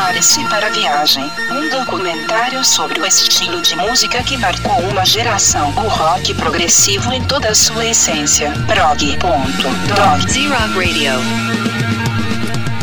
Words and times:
Prepare-se 0.00 0.42
para 0.48 0.68
a 0.68 0.70
viagem. 0.70 1.30
Um 1.50 1.68
documentário 1.68 2.64
sobre 2.64 2.98
o 2.98 3.06
estilo 3.06 3.60
de 3.60 3.76
música 3.76 4.22
que 4.22 4.38
marcou 4.38 4.80
uma 4.88 5.04
geração. 5.04 5.68
O 5.76 5.88
rock 5.88 6.32
progressivo 6.32 7.12
em 7.12 7.22
toda 7.24 7.50
a 7.50 7.54
sua 7.54 7.84
essência. 7.84 8.50
Prog.dog. 8.66 10.32
Z-Rock 10.32 10.74
Radio. 10.74 11.99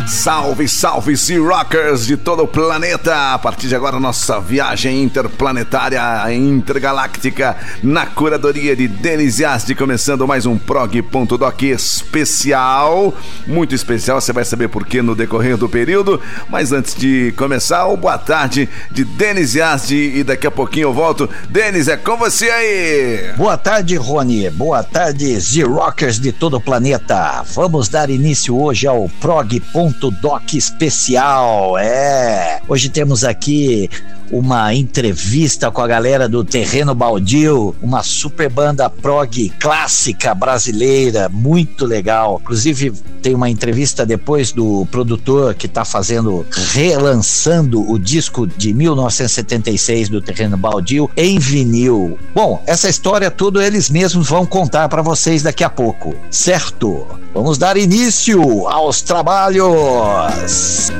Salve, 0.08 0.66
salve, 0.66 1.18
Sea 1.18 1.38
Rockers 1.38 2.06
de 2.06 2.16
todo 2.16 2.42
o 2.42 2.48
planeta! 2.48 3.34
A 3.34 3.38
partir 3.38 3.68
de 3.68 3.76
agora, 3.76 4.00
nossa 4.00 4.40
viagem 4.40 5.02
interplanetária, 5.02 6.00
intergaláctica, 6.32 7.54
na 7.82 8.06
curadoria 8.06 8.74
de 8.74 8.88
Denis 8.88 9.38
Yazdi, 9.38 9.74
começando 9.74 10.26
mais 10.26 10.46
um 10.46 10.56
prog.doc 10.56 11.62
especial, 11.62 13.14
muito 13.46 13.74
especial, 13.74 14.18
você 14.18 14.32
vai 14.32 14.46
saber 14.46 14.68
por 14.68 14.86
que 14.86 15.02
no 15.02 15.14
decorrer 15.14 15.58
do 15.58 15.68
período, 15.68 16.18
mas 16.48 16.72
antes 16.72 16.94
de 16.94 17.34
começar, 17.36 17.86
o 17.86 17.96
boa 17.96 18.16
tarde 18.16 18.66
de 18.90 19.04
Denis 19.04 19.54
Yazdi 19.54 20.14
e 20.16 20.24
daqui 20.24 20.46
a 20.46 20.50
pouquinho 20.50 20.84
eu 20.84 20.94
volto. 20.94 21.28
Denis, 21.50 21.86
é 21.86 21.98
com 21.98 22.16
você 22.16 22.48
aí! 22.48 23.34
Boa 23.36 23.58
tarde, 23.58 23.94
Rony, 23.96 24.48
boa 24.48 24.82
tarde, 24.82 25.38
Sea 25.38 25.66
Rockers 25.66 26.18
de 26.18 26.32
todo 26.32 26.56
o 26.56 26.60
planeta. 26.60 27.42
Vamos 27.54 27.90
dar 27.90 28.08
início 28.08 28.58
hoje 28.58 28.86
ao 28.86 29.06
prog.doc 29.20 29.97
Doc 30.10 30.54
especial. 30.54 31.76
É. 31.78 32.60
Hoje 32.68 32.88
temos 32.88 33.24
aqui 33.24 33.90
uma 34.30 34.74
entrevista 34.74 35.70
com 35.70 35.80
a 35.80 35.86
galera 35.86 36.28
do 36.28 36.44
Terreno 36.44 36.94
Baldio, 36.94 37.74
uma 37.82 38.02
super 38.02 38.50
banda 38.50 38.88
prog 38.88 39.50
clássica 39.58 40.34
brasileira, 40.34 41.28
muito 41.28 41.84
legal. 41.84 42.38
Inclusive, 42.42 42.92
tem 43.22 43.34
uma 43.34 43.48
entrevista 43.48 44.06
depois 44.06 44.52
do 44.52 44.86
produtor 44.90 45.54
que 45.54 45.66
está 45.66 45.84
fazendo, 45.84 46.46
relançando 46.72 47.90
o 47.90 47.98
disco 47.98 48.46
de 48.46 48.72
1976 48.72 50.08
do 50.08 50.20
Terreno 50.20 50.56
Baldio 50.56 51.10
em 51.16 51.38
vinil. 51.38 52.18
Bom, 52.34 52.62
essa 52.66 52.88
história 52.88 53.30
tudo 53.30 53.60
eles 53.60 53.90
mesmos 53.90 54.28
vão 54.28 54.46
contar 54.46 54.88
para 54.88 55.02
vocês 55.02 55.42
daqui 55.42 55.64
a 55.64 55.70
pouco, 55.70 56.14
certo? 56.30 57.06
Vamos 57.34 57.58
dar 57.58 57.76
início 57.76 58.66
aos 58.68 59.02
trabalhos. 59.02 60.90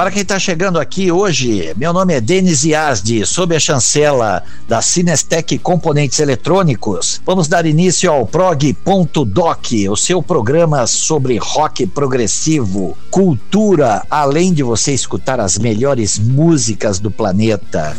Para 0.00 0.10
quem 0.10 0.22
está 0.22 0.38
chegando 0.38 0.80
aqui 0.80 1.12
hoje, 1.12 1.74
meu 1.76 1.92
nome 1.92 2.14
é 2.14 2.22
Denis 2.22 2.64
Yazdi, 2.64 3.26
sob 3.26 3.54
a 3.54 3.60
chancela 3.60 4.42
da 4.66 4.80
Cinestec 4.80 5.58
Componentes 5.58 6.18
Eletrônicos. 6.18 7.20
Vamos 7.26 7.48
dar 7.48 7.66
início 7.66 8.10
ao 8.10 8.26
prog.doc, 8.26 9.66
o 9.90 9.96
seu 9.98 10.22
programa 10.22 10.86
sobre 10.86 11.36
rock 11.36 11.86
progressivo, 11.86 12.96
cultura, 13.10 14.02
além 14.10 14.54
de 14.54 14.62
você 14.62 14.94
escutar 14.94 15.38
as 15.38 15.58
melhores 15.58 16.18
músicas 16.18 16.98
do 16.98 17.10
planeta. 17.10 17.94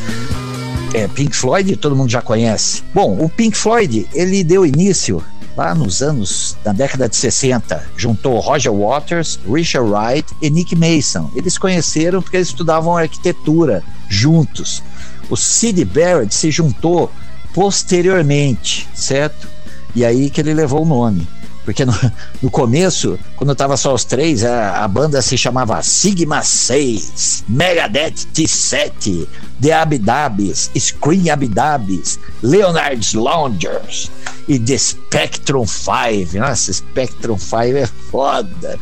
É, 0.94 1.08
Pink 1.08 1.36
Floyd, 1.36 1.78
todo 1.78 1.95
mundo 1.95 2.09
já 2.09 2.22
conhece. 2.22 2.84
Bom, 2.94 3.17
o 3.20 3.30
Pink 3.30 3.56
Floyd, 3.56 4.08
ele 4.14 4.44
deu 4.44 4.66
início 4.66 5.23
lá 5.56 5.73
nos 5.73 6.02
anos, 6.02 6.58
da 6.64 6.72
década 6.72 7.08
de 7.08 7.16
60, 7.16 7.83
juntou 7.95 8.39
Roger 8.39 8.73
Waters, 8.73 9.39
Richard 9.48 9.89
Wright 9.89 10.33
e 10.42 10.50
Nick 10.50 10.75
Mason. 10.75 11.30
Eles 11.36 11.58
conheceram 11.58 12.22
porque 12.22 12.38
eles 12.38 12.50
estudavam 12.50 12.98
arquitetura 12.98 13.83
juntos. 14.09 14.83
O 15.30 15.38
Sid 15.38 15.83
Barrett 15.86 16.33
se 16.33 16.52
juntou 16.52 17.11
posteriormente, 17.53 18.88
certo? 18.94 19.48
E 19.95 20.03
aí 20.05 20.30
que 20.30 20.42
ele 20.42 20.53
levou 20.53 20.83
o 20.83 20.86
nome. 20.86 21.28
Porque 21.64 21.86
no, 21.86 21.94
no 22.42 22.50
começo, 22.50 23.20
quando 23.36 23.56
tava 23.56 23.78
só 23.78 23.94
os 23.94 24.04
três, 24.04 24.44
a, 24.44 24.84
a, 24.84 24.88
banda 24.88 25.22
se 25.22 25.38
chamava 25.38 25.81
Sigma 25.84 26.42
6, 26.42 27.44
Megadeth 27.48 28.28
T7, 28.34 29.28
The 29.62 29.73
Abidabis, 29.73 30.72
Screen 30.78 31.30
Abidabis, 31.30 32.20
Leonard's 32.42 33.14
Loungers 33.14 34.10
e 34.48 34.58
The 34.58 34.77
Spectrum 34.77 35.67
5. 35.67 36.38
Nossa, 36.39 36.73
Spectrum 36.73 37.38
5 37.38 37.55
é 37.78 37.86
foda. 37.86 38.80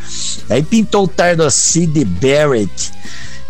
Aí 0.49 0.63
pintou 0.63 1.03
o 1.03 1.07
tardo 1.07 1.49
Sid 1.51 2.05
Barrett. 2.05 2.93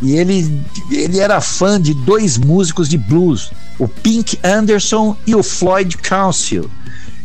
E 0.01 0.15
ele, 0.15 0.63
ele 0.89 1.19
era 1.19 1.41
fã 1.41 1.79
de 1.79 1.93
dois 1.93 2.37
músicos 2.37 2.87
de 2.87 2.97
blues, 2.97 3.51
o 3.77 3.87
Pink 3.87 4.39
Anderson 4.43 5.15
e 5.27 5.35
o 5.35 5.43
Floyd 5.43 5.97
Council 5.97 6.69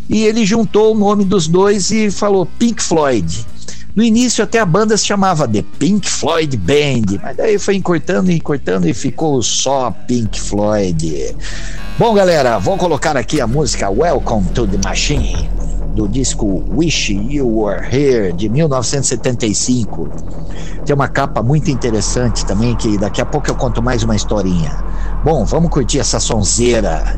e 0.08 0.24
ele 0.24 0.44
juntou 0.44 0.94
o 0.94 0.98
nome 0.98 1.24
dos 1.24 1.46
dois 1.48 1.90
e 1.90 2.10
falou 2.10 2.46
Pink 2.58 2.82
Floyd. 2.82 3.46
No 3.94 4.02
início 4.02 4.42
até 4.42 4.58
a 4.58 4.66
banda 4.66 4.96
se 4.96 5.06
chamava 5.06 5.46
The 5.46 5.64
Pink 5.78 6.10
Floyd 6.10 6.56
Band, 6.56 7.20
mas 7.22 7.36
daí 7.36 7.58
foi 7.58 7.76
encurtando 7.76 8.30
e 8.30 8.34
encurtando 8.34 8.88
e 8.88 8.94
ficou 8.94 9.40
só 9.42 9.92
Pink 10.06 10.40
Floyd. 10.40 11.36
Bom, 11.96 12.12
galera, 12.12 12.58
vou 12.58 12.76
colocar 12.76 13.16
aqui 13.16 13.40
a 13.40 13.46
música 13.46 13.88
Welcome 13.88 14.48
to 14.52 14.66
the 14.66 14.78
Machine 14.84 15.48
do 15.94 16.08
disco 16.08 16.64
Wish 16.74 17.12
You 17.12 17.46
Were 17.46 17.86
Here 17.86 18.32
de 18.32 18.48
1975. 18.48 20.10
Tem 20.84 20.94
uma 20.94 21.08
capa 21.08 21.42
muito 21.42 21.70
interessante 21.70 22.44
também 22.44 22.74
que 22.74 22.98
daqui 22.98 23.20
a 23.20 23.26
pouco 23.26 23.48
eu 23.48 23.54
conto 23.54 23.80
mais 23.80 24.02
uma 24.02 24.16
historinha. 24.16 24.76
Bom, 25.24 25.44
vamos 25.44 25.70
curtir 25.70 26.00
essa 26.00 26.18
sonzeira. 26.18 27.16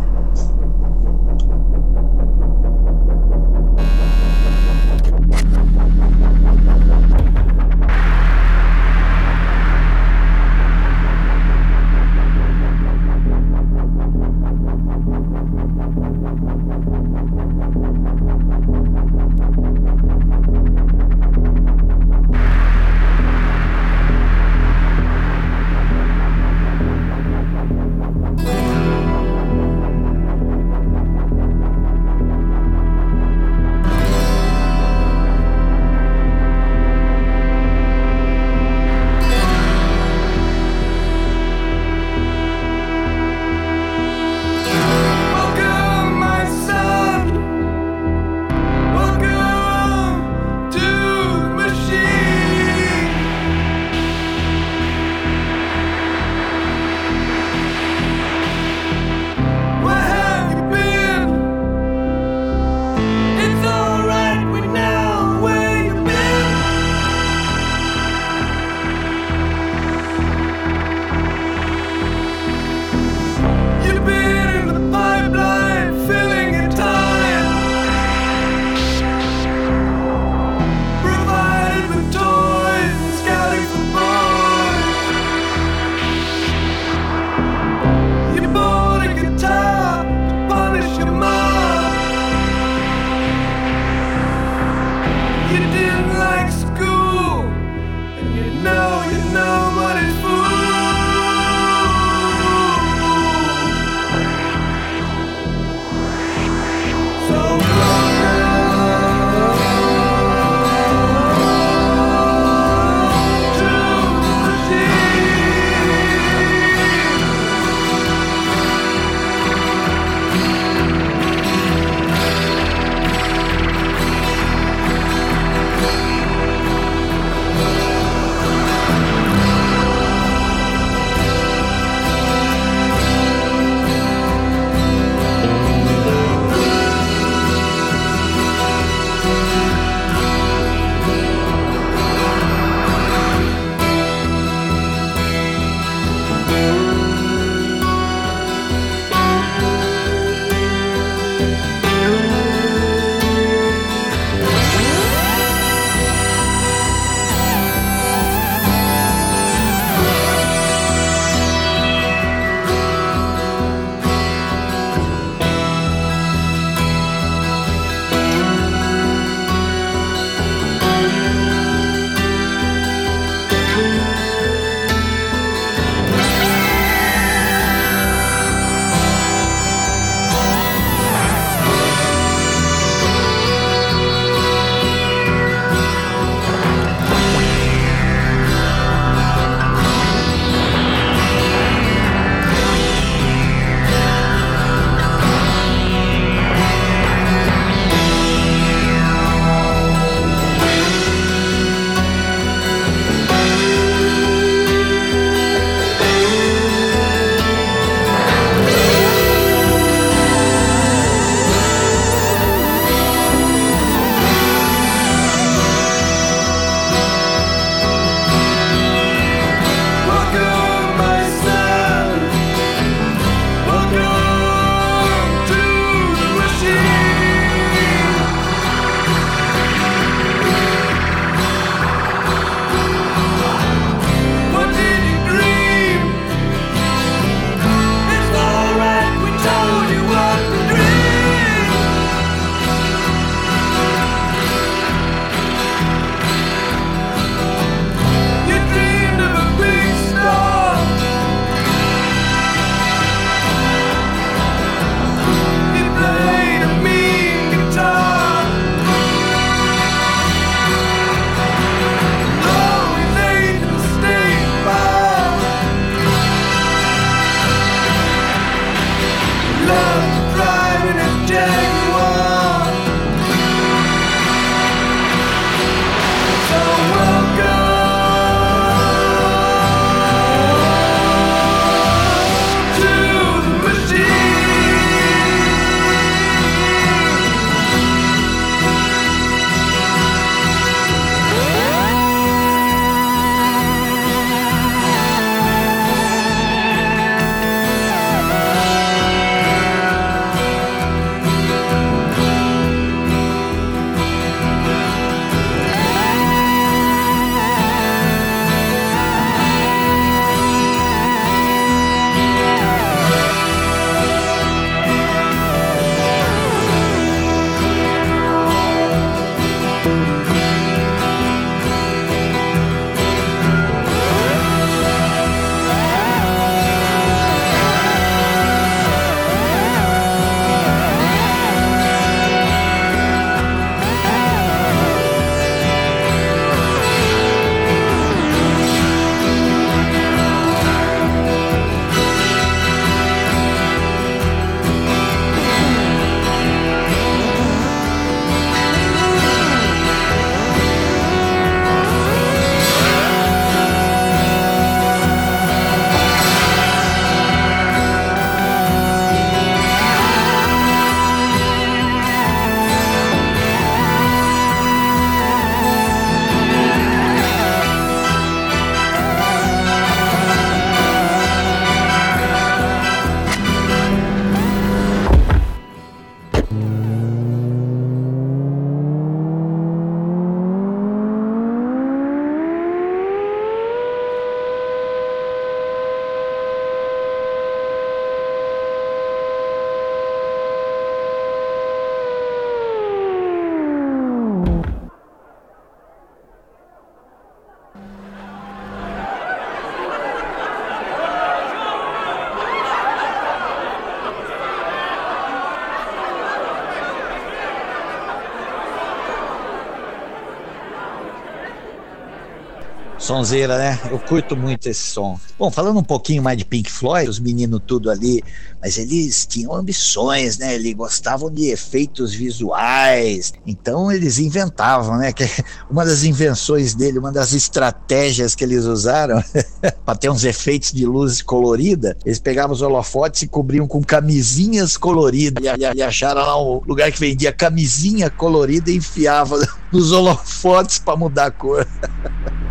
Sonzeira, 413.06 413.56
né? 413.56 413.78
Eu 413.88 414.00
curto 414.00 414.36
muito 414.36 414.68
esse 414.68 414.80
som. 414.80 415.16
Bom, 415.38 415.50
falando 415.50 415.78
um 415.78 415.84
pouquinho 415.84 416.22
mais 416.22 416.38
de 416.38 416.46
Pink 416.46 416.70
Floyd, 416.70 417.10
os 417.10 417.18
meninos 417.18 417.60
tudo 417.66 417.90
ali, 417.90 418.22
mas 418.58 418.78
eles 418.78 419.26
tinham 419.26 419.52
ambições, 419.52 420.38
né? 420.38 420.54
Eles 420.54 420.72
gostavam 420.72 421.30
de 421.30 421.50
efeitos 421.50 422.14
visuais, 422.14 423.34
então 423.46 423.92
eles 423.92 424.18
inventavam, 424.18 424.96
né? 424.96 425.12
Que 425.16 425.24
uma 425.70 425.84
das 425.84 426.04
invenções 426.04 426.74
dele, 426.74 426.98
uma 426.98 427.12
das 427.12 427.32
estratégias 427.32 428.34
que 428.34 428.44
eles 428.44 428.64
usaram 428.64 429.22
para 429.84 429.98
ter 429.98 430.10
uns 430.10 430.24
efeitos 430.24 430.72
de 430.72 430.86
luz 430.86 431.20
colorida, 431.20 431.96
eles 432.04 432.18
pegavam 432.18 432.54
os 432.54 432.62
holofotes 432.62 433.22
e 433.22 433.28
cobriam 433.28 433.66
com 433.66 433.82
camisinhas 433.82 434.76
coloridas 434.76 435.42
e, 435.74 435.82
acharam 435.82 436.20
lá 436.22 436.42
um 436.42 436.60
lugar 436.66 436.90
que 436.92 437.00
vendia 437.00 437.32
camisinha 437.32 438.10
colorida 438.10 438.70
e 438.70 438.76
enfiava 438.76 439.38
nos 439.72 439.92
holofotes 439.92 440.78
para 440.78 440.96
mudar 440.96 441.26
a 441.26 441.30
cor. 441.30 441.66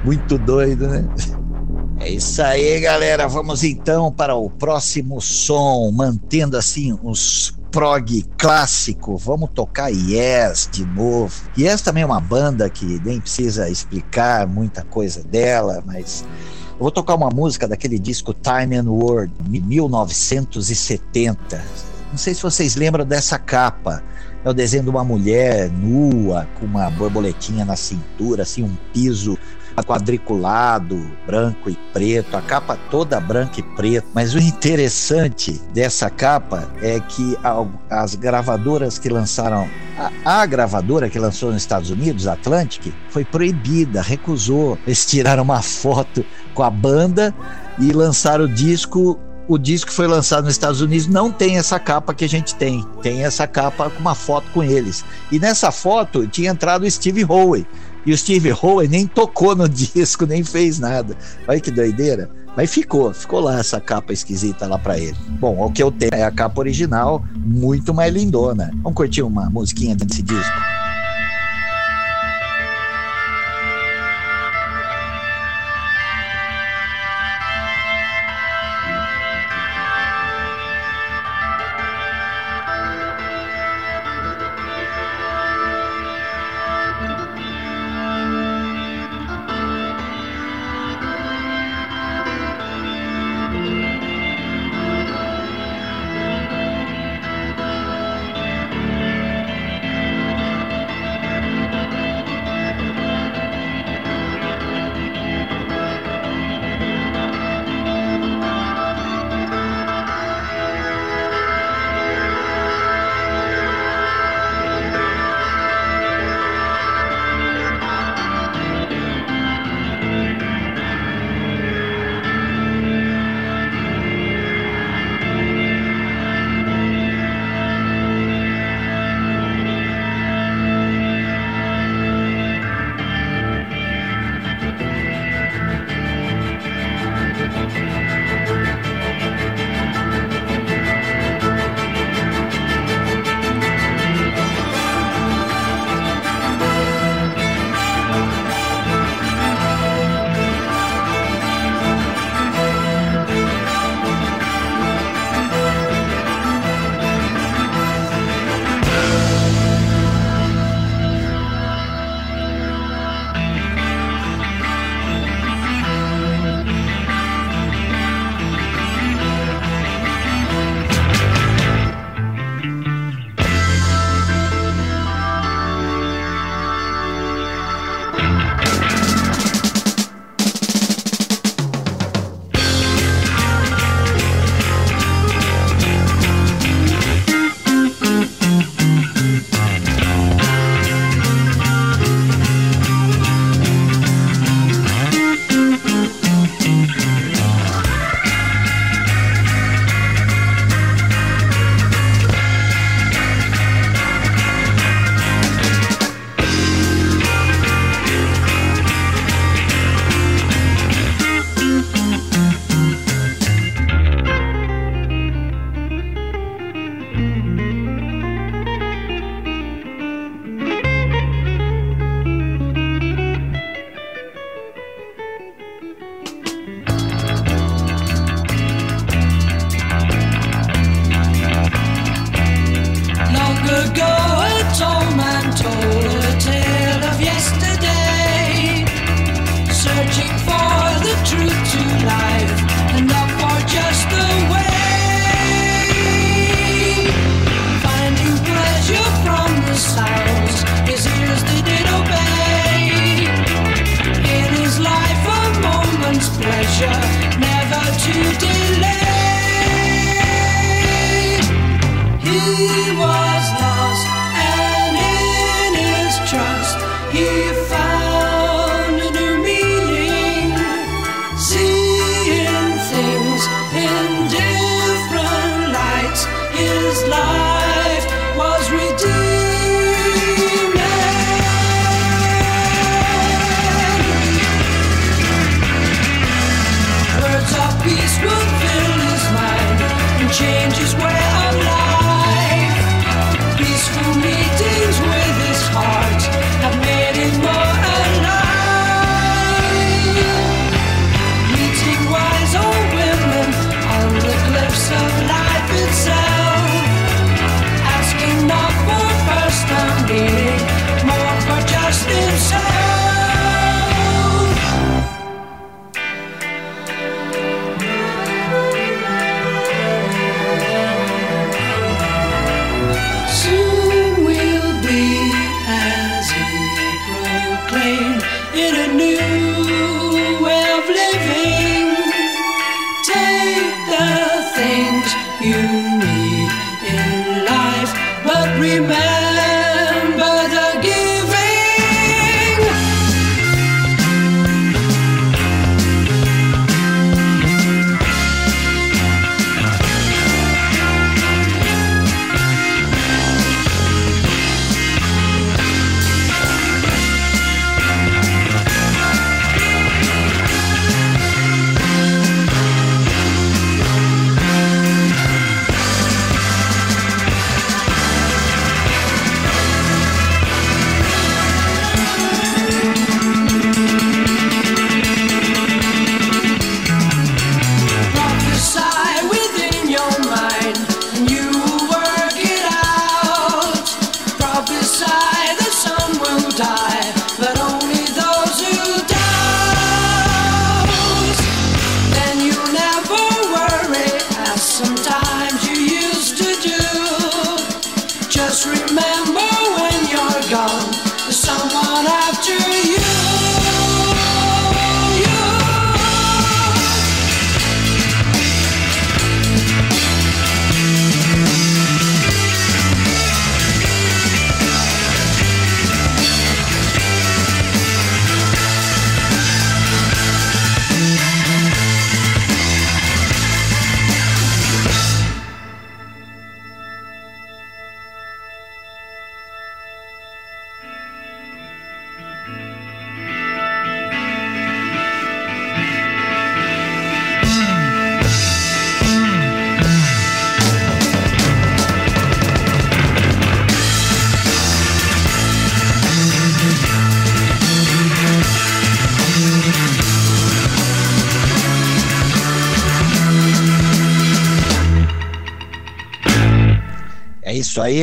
Muito 0.03 0.37
doido, 0.37 0.87
né? 0.87 1.03
É 1.99 2.09
isso 2.09 2.41
aí, 2.41 2.79
galera. 2.79 3.27
Vamos 3.27 3.63
então 3.63 4.11
para 4.11 4.35
o 4.35 4.49
próximo 4.49 5.21
som, 5.21 5.91
mantendo 5.91 6.57
assim 6.57 6.97
os 7.01 7.53
prog 7.71 8.23
clássico. 8.37 9.17
Vamos 9.17 9.49
tocar 9.53 9.89
Yes 9.89 10.69
de 10.71 10.85
novo. 10.85 11.33
Yes 11.57 11.81
também 11.81 12.03
é 12.03 12.05
uma 12.05 12.21
banda 12.21 12.69
que 12.69 13.01
nem 13.03 13.19
precisa 13.19 13.67
explicar 13.69 14.47
muita 14.47 14.83
coisa 14.83 15.23
dela, 15.23 15.83
mas 15.85 16.23
eu 16.71 16.79
vou 16.79 16.91
tocar 16.91 17.15
uma 17.15 17.29
música 17.29 17.67
daquele 17.67 17.97
disco 17.97 18.33
Time 18.33 18.75
and 18.75 18.89
World, 18.89 19.33
1970. 19.47 21.63
Não 22.11 22.17
sei 22.17 22.33
se 22.33 22.41
vocês 22.41 22.75
lembram 22.75 23.05
dessa 23.05 23.39
capa. 23.39 24.03
É 24.43 24.49
o 24.49 24.53
desenho 24.53 24.83
de 24.83 24.89
uma 24.89 25.03
mulher 25.03 25.71
nua, 25.71 26.47
com 26.59 26.65
uma 26.65 26.89
borboletinha 26.91 27.65
na 27.65 27.75
cintura, 27.75 28.43
assim, 28.43 28.63
um 28.63 28.75
piso 28.93 29.37
quadriculado, 29.83 31.11
branco 31.25 31.69
e 31.69 31.77
preto, 31.93 32.35
a 32.35 32.41
capa 32.41 32.77
toda 32.89 33.19
branca 33.19 33.59
e 33.59 33.63
preta. 33.63 34.07
Mas 34.13 34.33
o 34.33 34.39
interessante 34.39 35.61
dessa 35.73 36.09
capa 36.09 36.69
é 36.81 36.99
que 36.99 37.37
as 37.89 38.15
gravadoras 38.15 38.97
que 38.97 39.09
lançaram, 39.09 39.69
a, 39.97 40.41
a 40.41 40.45
gravadora 40.45 41.09
que 41.09 41.19
lançou 41.19 41.51
nos 41.51 41.61
Estados 41.61 41.89
Unidos, 41.89 42.27
Atlantic, 42.27 42.93
foi 43.09 43.25
proibida, 43.25 44.01
recusou. 44.01 44.77
Eles 44.85 45.05
tiraram 45.05 45.43
uma 45.43 45.61
foto 45.61 46.25
com 46.53 46.63
a 46.63 46.69
banda 46.69 47.33
e 47.79 47.91
lançaram 47.91 48.45
o 48.45 48.49
disco 48.49 49.19
o 49.47 49.57
disco 49.57 49.91
foi 49.91 50.07
lançado 50.07 50.45
nos 50.45 50.53
Estados 50.53 50.81
Unidos 50.81 51.07
não 51.07 51.31
tem 51.31 51.57
essa 51.57 51.79
capa 51.79 52.13
que 52.13 52.25
a 52.25 52.29
gente 52.29 52.55
tem. 52.55 52.83
Tem 53.01 53.23
essa 53.23 53.45
capa 53.45 53.89
com 53.89 53.99
uma 53.99 54.15
foto 54.15 54.49
com 54.51 54.63
eles. 54.63 55.05
E 55.31 55.39
nessa 55.39 55.71
foto 55.71 56.27
tinha 56.27 56.49
entrado 56.49 56.83
o 56.83 56.89
Steve 56.89 57.23
Howe, 57.23 57.65
e 58.05 58.13
o 58.13 58.17
Steve 58.17 58.51
Howe 58.51 58.87
nem 58.87 59.07
tocou 59.07 59.55
no 59.55 59.67
disco, 59.69 60.25
nem 60.25 60.43
fez 60.43 60.79
nada. 60.79 61.15
Olha 61.47 61.59
que 61.59 61.71
doideira. 61.71 62.29
Mas 62.55 62.73
ficou, 62.73 63.13
ficou 63.13 63.41
lá 63.41 63.59
essa 63.59 63.81
capa 63.81 64.13
esquisita 64.13 64.65
lá 64.65 64.79
para 64.79 64.97
ele. 64.97 65.17
Bom, 65.39 65.65
o 65.65 65.71
que 65.71 65.83
eu 65.83 65.91
tenho 65.91 66.13
é 66.13 66.23
a 66.23 66.31
capa 66.31 66.61
original, 66.61 67.21
muito 67.35 67.93
mais 67.93 68.13
lindona. 68.13 68.71
Vamos 68.81 68.95
curtir 68.95 69.23
uma 69.23 69.49
musiquinha 69.49 69.93
desse 69.93 70.21
disco? 70.21 70.84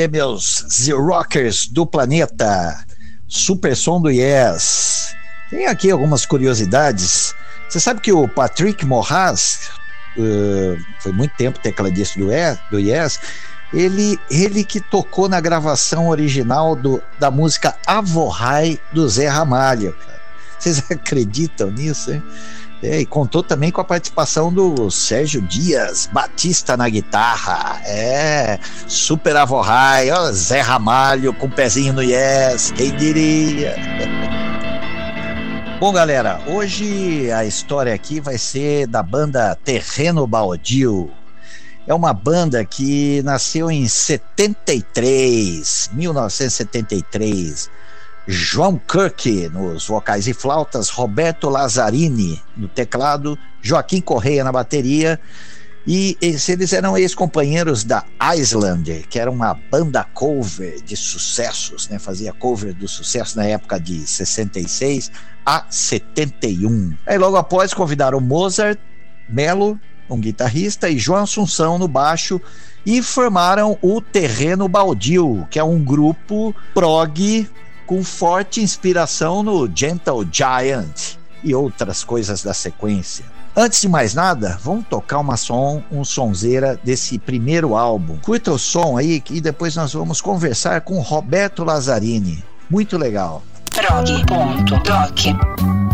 Meus 0.09 0.65
Z-Rockers 0.69 1.67
do 1.67 1.87
planeta. 1.87 2.85
Super 3.29 3.77
som 3.77 4.01
do 4.01 4.11
Yes. 4.11 5.15
Tem 5.51 5.67
aqui 5.67 5.91
algumas 5.91 6.27
curiosidades. 6.27 7.35
Você 7.69 7.81
sabe 7.81 8.01
que 8.01 8.13
o 8.13 8.29
Patrick 8.29 8.85
Morras, 8.85 9.71
uh, 10.17 10.77
foi 11.01 11.13
muito 11.13 11.35
tempo 11.37 11.59
tecladista 11.59 12.19
do 12.19 12.31
Yes, 12.31 12.59
do 12.71 12.79
yes 12.79 13.19
ele, 13.73 14.21
ele 14.31 14.65
que 14.65 14.81
tocou 14.81 15.29
na 15.29 15.41
gravação 15.41 16.09
original 16.09 16.77
do, 16.77 17.03
da 17.19 17.31
música 17.31 17.75
Avorrai 17.87 18.79
do 18.93 19.09
Zé 19.09 19.29
Ramalho. 19.29 19.97
Vocês 20.59 20.83
acreditam 20.91 21.71
nisso, 21.71 22.13
hein? 22.13 22.23
É, 22.83 23.01
e 23.01 23.07
contou 23.07 23.45
também 23.45 23.71
com 23.71 23.81
a 23.81 23.85
participação 23.85 24.53
do 24.53 24.91
Sérgio 24.91 25.41
Dias 25.41 26.11
Batista 26.13 26.77
na 26.77 26.89
guitarra. 26.89 27.81
É, 27.85 28.59
Super 28.89 29.37
Avorrai, 29.37 30.09
Zé 30.33 30.61
Ramalho 30.61 31.33
com 31.33 31.47
o 31.47 31.51
pezinho 31.51 31.93
no 31.93 32.03
Yes, 32.03 32.73
quem 32.73 32.91
diria? 32.97 33.77
Bom, 35.79 35.93
galera, 35.93 36.41
hoje 36.47 37.31
a 37.31 37.45
história 37.45 37.95
aqui 37.95 38.19
vai 38.21 38.37
ser 38.37 38.89
da 38.89 39.03
banda 39.03 39.57
Terreno 39.65 40.27
Baldio. 40.27 41.09
É 41.87 41.95
uma 41.95 42.13
banda 42.13 42.65
que 42.65 43.23
nasceu 43.23 43.71
em 43.71 43.87
73, 43.87 45.89
1973 45.93 47.71
João 48.27 48.79
Kirk 48.79 49.49
nos 49.49 49.87
vocais 49.87 50.29
e 50.29 50.33
flautas, 50.33 50.89
Roberto 50.89 51.49
Lazzarini 51.49 52.41
no 52.57 52.69
teclado, 52.69 53.39
Joaquim 53.61 54.01
Correia 54.01 54.45
na 54.45 54.53
bateria. 54.53 55.19
E 55.85 56.17
eles 56.21 56.73
eram 56.73 56.97
ex-companheiros 56.97 57.83
da 57.83 58.05
Island, 58.37 59.05
que 59.11 59.19
era 59.19 59.29
uma 59.29 59.53
banda 59.53 60.05
cover 60.05 60.81
de 60.81 60.97
sucessos, 60.97 61.89
né? 61.89 61.99
Fazia 61.99 62.33
cover 62.33 62.73
do 62.73 62.87
sucesso 62.87 63.37
na 63.37 63.47
época 63.47 63.81
de 63.81 64.07
66 64.07 65.11
a 65.45 65.65
71. 65.69 66.95
Aí 67.05 67.19
logo 67.19 67.37
após 67.37 67.75
convidaram 67.75 68.21
Mozart, 68.21 68.79
Melo, 69.29 69.77
um 70.09 70.21
guitarrista, 70.21 70.89
e 70.89 70.99
João 70.99 71.25
Assunção 71.25 71.79
no 71.79 71.89
baixo 71.89 72.41
e 72.87 73.03
formaram 73.03 73.77
o 73.83 74.01
Terreno 74.01 74.69
Baldio, 74.69 75.49
que 75.51 75.59
é 75.59 75.65
um 75.65 75.83
grupo 75.83 76.55
prog 76.75 77.49
com 77.87 78.03
forte 78.03 78.61
inspiração 78.61 79.43
no 79.43 79.71
Gentle 79.75 80.27
Giant 80.31 81.17
e 81.43 81.55
outras 81.55 82.05
coisas 82.05 82.43
da 82.43 82.55
sequência. 82.55 83.25
Antes 83.55 83.83
de 83.83 83.89
mais 83.89 84.15
nada, 84.15 84.59
vamos 84.63 84.87
tocar 84.89 85.19
uma 85.19 85.37
som, 85.37 85.83
um 85.91 86.05
sonzeira 86.05 86.81
desse 86.83 87.19
primeiro 87.19 87.77
álbum. 87.77 88.17
Curta 88.17 88.51
o 88.53 88.59
som 88.59 88.97
aí 88.97 89.23
e 89.31 89.41
depois 89.43 89.77
nós 89.77 89.93
vamos 89.93 90.23
conversar 90.23 90.81
com 90.81 90.99
Roberto 91.01 91.63
Lazzarini. 91.63 92.43
Muito 92.71 92.97
legal. 92.97 93.43
Bom, 94.27 95.92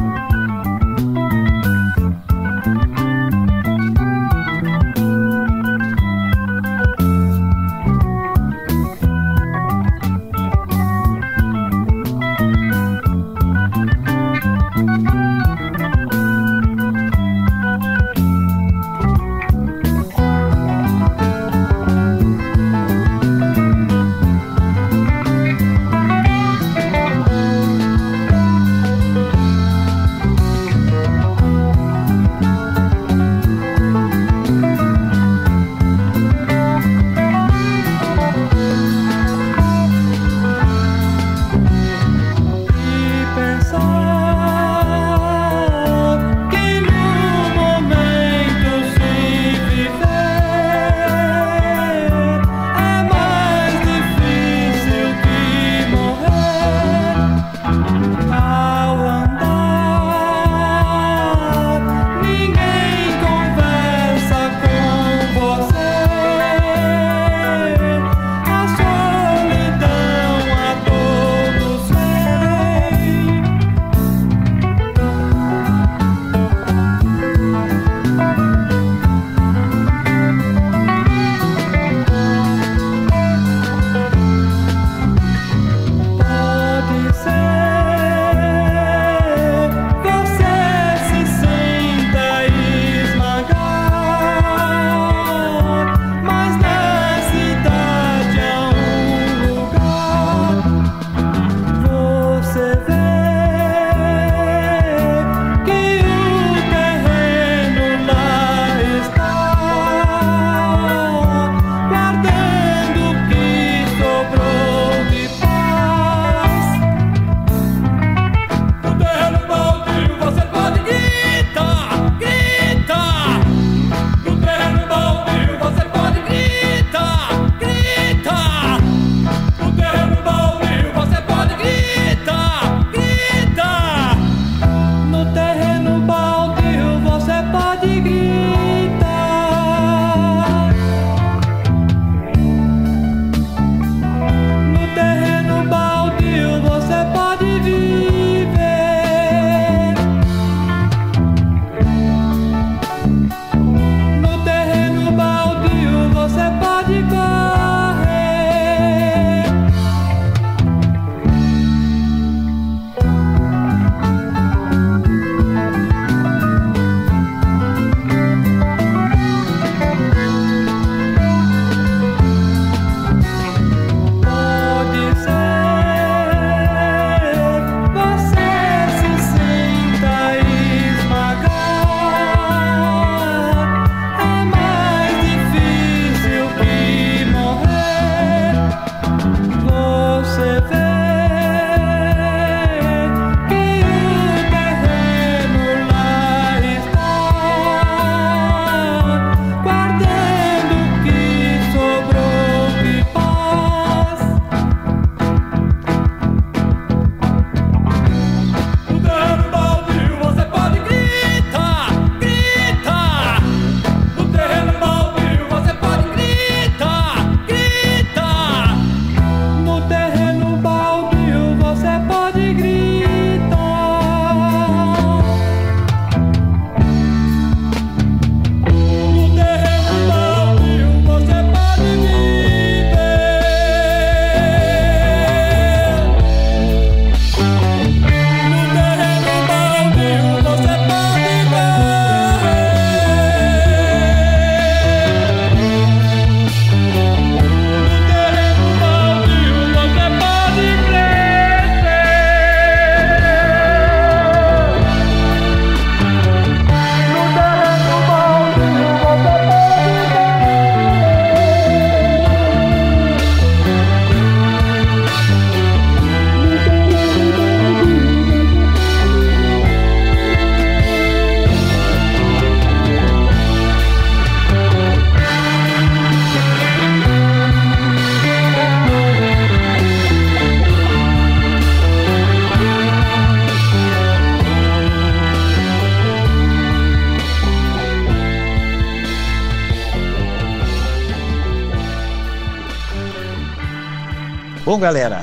galera, 294.88 295.22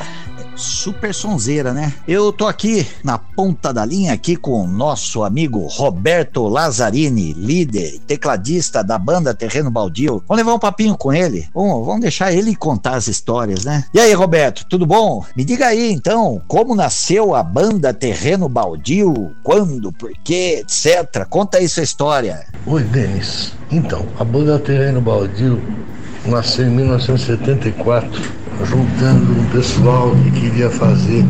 super 0.56 1.12
sonzeira, 1.12 1.73
né? 1.73 1.91
Eu 2.08 2.32
tô 2.32 2.45
aqui 2.45 2.88
na 3.04 3.17
ponta 3.17 3.73
da 3.73 3.84
linha 3.84 4.13
aqui 4.13 4.36
com 4.36 4.62
o 4.62 4.67
nosso 4.67 5.23
amigo 5.23 5.65
Roberto 5.65 6.47
Lazzarini, 6.47 7.34
líder, 7.34 7.97
tecladista 8.06 8.84
da 8.84 8.99
banda 8.99 9.34
Terreno 9.34 9.71
Baldio. 9.71 10.23
Vamos 10.28 10.38
levar 10.38 10.54
um 10.54 10.60
papinho 10.60 10.95
com 10.95 11.12
ele? 11.12 11.49
Vamos, 11.51 11.99
deixar 11.99 12.32
ele 12.32 12.56
contar 12.56 12.93
as 12.93 13.08
histórias, 13.08 13.65
né? 13.65 13.86
E 13.91 13.99
aí, 13.99 14.13
Roberto, 14.13 14.67
tudo 14.69 14.86
bom? 14.86 15.25
Me 15.36 15.43
diga 15.43 15.65
aí, 15.65 15.91
então, 15.91 16.39
como 16.47 16.75
nasceu 16.75 17.34
a 17.34 17.41
banda 17.41 17.91
Terreno 17.91 18.47
Baldio? 18.47 19.36
Quando, 19.41 19.91
por 19.91 20.12
quê, 20.23 20.63
etc. 20.63 21.25
Conta 21.28 21.58
aí 21.58 21.67
sua 21.67 21.82
história. 21.82 22.45
Oi, 22.67 22.84
Denis. 22.84 23.51
Então, 23.71 24.06
a 24.19 24.23
banda 24.23 24.60
Terreno 24.60 25.01
Baldio 25.01 25.60
nasceu 26.28 26.67
em 26.67 26.69
1974 26.69 28.44
juntando 28.63 29.39
um 29.39 29.46
pessoal 29.46 30.15
que 30.24 30.32
queria 30.32 30.70
fazer 30.70 31.26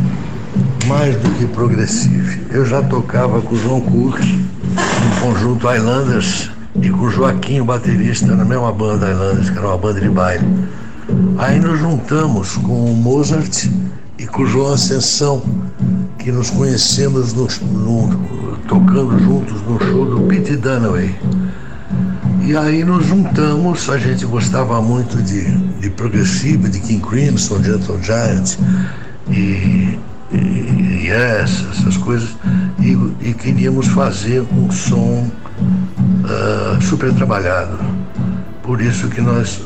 mais 0.87 1.15
do 1.17 1.29
que 1.31 1.45
progressivo. 1.47 2.39
Eu 2.51 2.65
já 2.65 2.81
tocava 2.81 3.41
com 3.41 3.55
o 3.55 3.57
João 3.57 3.81
Cook, 3.81 4.19
no 4.19 5.21
conjunto 5.21 5.71
Islanders, 5.71 6.51
e 6.81 6.89
com 6.89 7.05
o 7.05 7.09
Joaquim, 7.09 7.61
o 7.61 7.65
baterista, 7.65 8.35
na 8.35 8.45
mesma 8.45 8.71
banda 8.71 9.11
Islanders, 9.11 9.49
que 9.49 9.57
era 9.57 9.67
uma 9.67 9.77
banda 9.77 10.01
de 10.01 10.09
baile. 10.09 10.45
Aí 11.37 11.59
nos 11.59 11.79
juntamos 11.79 12.57
com 12.57 12.91
o 12.91 12.95
Mozart 12.95 13.69
e 14.17 14.25
com 14.27 14.43
o 14.43 14.45
João 14.45 14.73
Ascensão, 14.73 15.41
que 16.19 16.31
nos 16.31 16.49
conhecemos 16.49 17.33
no, 17.33 17.47
no, 17.61 18.57
tocando 18.67 19.17
juntos 19.19 19.61
no 19.61 19.79
show 19.79 20.05
do 20.05 20.21
Pete 20.27 20.55
Dunaway. 20.55 21.15
E 22.45 22.55
aí 22.55 22.83
nos 22.83 23.07
juntamos, 23.07 23.89
a 23.89 23.97
gente 23.97 24.23
gostava 24.23 24.79
muito 24.79 25.19
de, 25.23 25.49
de 25.79 25.89
progressivo, 25.89 26.69
de 26.69 26.79
King 26.79 27.01
Crimson, 27.01 27.63
Gentle 27.63 27.99
Giant 28.03 28.59
e, 29.27 29.97
e 30.31 31.07
Yes, 31.07 31.65
essas 31.71 31.97
coisas, 31.97 32.29
e, 32.79 32.91
e 33.27 33.33
queríamos 33.33 33.87
fazer 33.87 34.45
um 34.53 34.69
som 34.69 35.27
uh, 35.27 36.81
super 36.83 37.11
trabalhado. 37.15 37.79
Por 38.61 38.79
isso 38.79 39.07
que 39.07 39.21
nós 39.21 39.59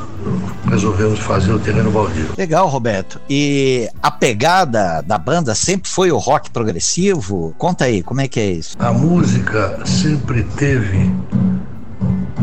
resolvemos 0.70 1.20
fazer 1.20 1.52
o 1.52 1.60
terreno 1.60 1.92
baldio. 1.92 2.30
Legal, 2.38 2.66
Roberto. 2.70 3.20
E 3.30 3.90
a 4.02 4.10
pegada 4.10 5.02
da 5.02 5.18
banda 5.18 5.54
sempre 5.54 5.92
foi 5.92 6.14
o 6.14 6.18
rock 6.18 6.50
progressivo? 6.50 7.54
Conta 7.58 7.86
aí, 7.86 8.02
como 8.02 8.22
é 8.22 8.28
que 8.30 8.40
é 8.40 8.52
isso? 8.52 8.78
A 8.80 8.94
música 8.94 9.80
sempre 9.86 10.44
teve 10.56 11.12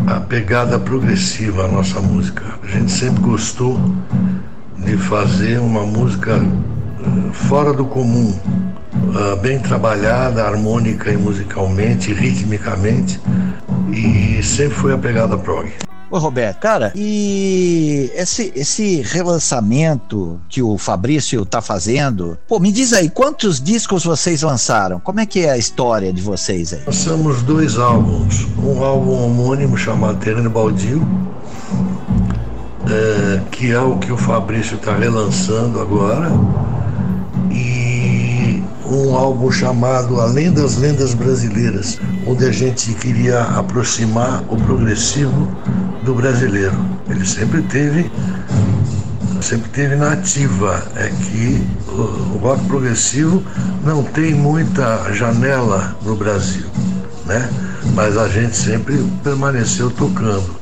a 0.06 0.20
pegada 0.20 0.78
progressiva 0.78 1.64
a 1.64 1.68
nossa 1.68 2.00
música. 2.00 2.44
A 2.62 2.66
gente 2.66 2.92
sempre 2.92 3.22
gostou 3.22 3.78
de 4.78 4.96
fazer 4.96 5.58
uma 5.58 5.84
música 5.84 6.36
eh, 6.36 7.32
fora 7.32 7.72
do 7.72 7.84
comum, 7.84 8.32
eh, 9.14 9.36
bem 9.42 9.58
trabalhada, 9.58 10.44
harmônica 10.44 11.10
e 11.10 11.16
musicalmente, 11.16 12.12
ritmicamente, 12.12 13.20
e 13.92 14.40
sempre 14.42 14.74
foi 14.76 14.92
a 14.94 14.98
pegada 14.98 15.36
prog. 15.36 15.72
Ô 16.08 16.18
Roberto, 16.18 16.60
cara, 16.60 16.92
e 16.94 18.12
esse, 18.14 18.52
esse 18.54 19.02
relançamento 19.02 20.40
que 20.48 20.62
o 20.62 20.78
Fabrício 20.78 21.44
tá 21.44 21.60
fazendo, 21.60 22.38
pô, 22.46 22.60
me 22.60 22.70
diz 22.70 22.92
aí, 22.92 23.10
quantos 23.10 23.60
discos 23.60 24.04
vocês 24.04 24.42
lançaram? 24.42 25.00
Como 25.00 25.18
é 25.18 25.26
que 25.26 25.40
é 25.40 25.50
a 25.50 25.58
história 25.58 26.12
de 26.12 26.22
vocês 26.22 26.72
aí? 26.72 26.82
Lançamos 26.86 27.42
dois 27.42 27.76
álbuns, 27.76 28.46
um 28.56 28.84
álbum 28.84 29.24
homônimo 29.24 29.76
chamado 29.76 30.18
Terreno 30.18 30.48
Baldio, 30.48 31.06
é, 32.88 33.40
que 33.50 33.72
é 33.72 33.80
o 33.80 33.98
que 33.98 34.12
o 34.12 34.16
Fabrício 34.16 34.76
está 34.76 34.94
relançando 34.94 35.80
agora, 35.80 36.30
e 37.50 38.62
um 38.88 39.16
álbum 39.16 39.50
chamado 39.50 40.20
Além 40.20 40.52
das 40.52 40.76
Lendas 40.76 41.14
Brasileiras, 41.14 41.98
onde 42.24 42.44
a 42.44 42.52
gente 42.52 42.94
queria 42.94 43.42
aproximar 43.42 44.44
o 44.48 44.56
progressivo 44.56 45.48
do 46.06 46.14
brasileiro. 46.14 46.78
Ele 47.10 47.26
sempre 47.26 47.60
teve 47.62 48.10
sempre 49.42 49.68
teve 49.68 49.96
na 49.96 50.12
ativa 50.12 50.82
é 50.96 51.08
que 51.08 51.66
o, 51.88 52.38
rock 52.38 52.64
progressivo 52.64 53.42
não 53.84 54.02
tem 54.02 54.34
muita 54.34 55.12
janela 55.12 55.94
no 56.02 56.16
Brasil, 56.16 56.66
né? 57.26 57.48
Mas 57.94 58.16
a 58.16 58.28
gente 58.28 58.56
sempre 58.56 58.96
permaneceu 59.22 59.90
tocando. 59.90 60.56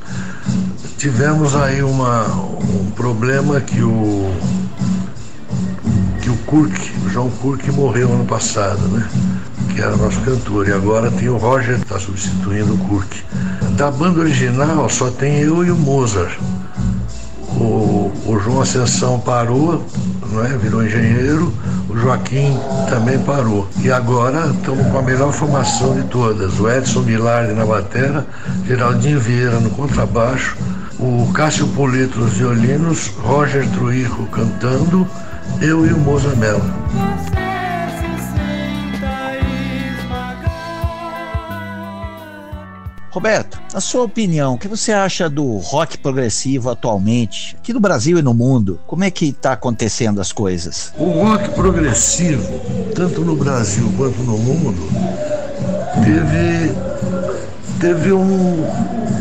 Tivemos 0.97 1.55
aí 1.55 1.81
uma, 1.81 2.27
um 2.27 2.91
problema 2.91 3.61
que 3.61 3.81
o 3.81 4.31
que 6.21 6.29
o 6.29 6.37
Kurk, 6.37 6.91
o 7.05 7.09
João 7.09 7.29
Kurk 7.29 7.71
morreu 7.71 8.11
ano 8.11 8.25
passado, 8.25 8.87
né? 8.87 9.07
Que 9.73 9.81
era 9.81 9.95
nosso 9.95 10.19
cantor. 10.21 10.67
E 10.67 10.73
agora 10.73 11.11
tem 11.11 11.29
o 11.29 11.37
Roger 11.37 11.75
que 11.75 11.83
está 11.83 11.99
substituindo 11.99 12.73
o 12.73 12.77
Kurk. 12.79 13.23
Da 13.75 13.91
banda 13.91 14.21
original 14.21 14.89
só 14.89 15.09
tem 15.09 15.39
eu 15.39 15.63
e 15.65 15.69
o 15.69 15.75
Mozart. 15.75 16.39
O, 17.57 18.09
o 18.25 18.39
João 18.41 18.61
Ascensão 18.61 19.19
parou, 19.19 19.85
não 20.31 20.45
é? 20.45 20.57
virou 20.57 20.81
engenheiro, 20.81 21.53
o 21.89 21.97
Joaquim 21.97 22.57
também 22.89 23.19
parou. 23.19 23.67
E 23.81 23.91
agora 23.91 24.47
estamos 24.47 24.87
com 24.87 24.97
a 24.97 25.01
melhor 25.01 25.33
formação 25.33 25.93
de 25.93 26.03
todas. 26.07 26.57
O 26.57 26.69
Edson 26.69 27.01
Milardi 27.01 27.51
na 27.51 27.65
batera, 27.65 28.25
Geraldinho 28.65 29.19
Vieira 29.19 29.59
no 29.59 29.69
contrabaixo, 29.69 30.55
o 30.97 31.29
Cássio 31.33 31.67
Polito 31.67 32.17
nos 32.17 32.31
violinos, 32.33 33.07
Roger 33.17 33.67
Truico 33.71 34.25
cantando, 34.27 35.05
eu 35.61 35.85
e 35.85 35.91
o 35.91 35.99
Moza 35.99 36.33
Mello. 36.37 36.63
Roberto, 43.15 43.57
na 43.73 43.79
sua 43.79 44.03
opinião, 44.03 44.55
o 44.55 44.57
que 44.57 44.67
você 44.67 44.91
acha 44.91 45.29
do 45.29 45.55
rock 45.59 45.97
progressivo 45.97 46.69
atualmente, 46.69 47.55
aqui 47.57 47.71
no 47.71 47.79
Brasil 47.79 48.19
e 48.19 48.21
no 48.21 48.33
mundo? 48.33 48.77
Como 48.85 49.05
é 49.05 49.09
que 49.09 49.29
está 49.29 49.53
acontecendo 49.53 50.19
as 50.19 50.33
coisas? 50.33 50.91
O 50.97 51.05
rock 51.11 51.47
progressivo, 51.51 52.59
tanto 52.93 53.21
no 53.21 53.37
Brasil 53.37 53.89
quanto 53.95 54.19
no 54.19 54.37
mundo, 54.37 54.85
teve, 56.03 56.75
teve 57.79 58.11
um, 58.11 58.65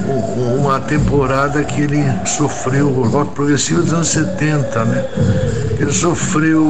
um, 0.08 0.56
uma 0.60 0.80
temporada 0.80 1.62
que 1.62 1.82
ele 1.82 2.02
sofreu, 2.26 2.88
o 2.88 3.06
rock 3.06 3.32
progressivo 3.32 3.80
dos 3.80 3.92
anos 3.92 4.08
70, 4.08 4.84
né? 4.86 5.04
Ele 5.78 5.92
sofreu 5.92 6.64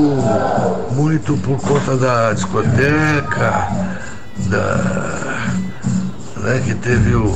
muito 0.91 1.39
por 1.39 1.59
conta 1.59 1.97
da 1.97 2.35
discoteca, 2.35 3.69
da 4.51 5.24
né, 6.45 6.63
que 6.63 6.75
teve 6.75 7.15
o 7.15 7.35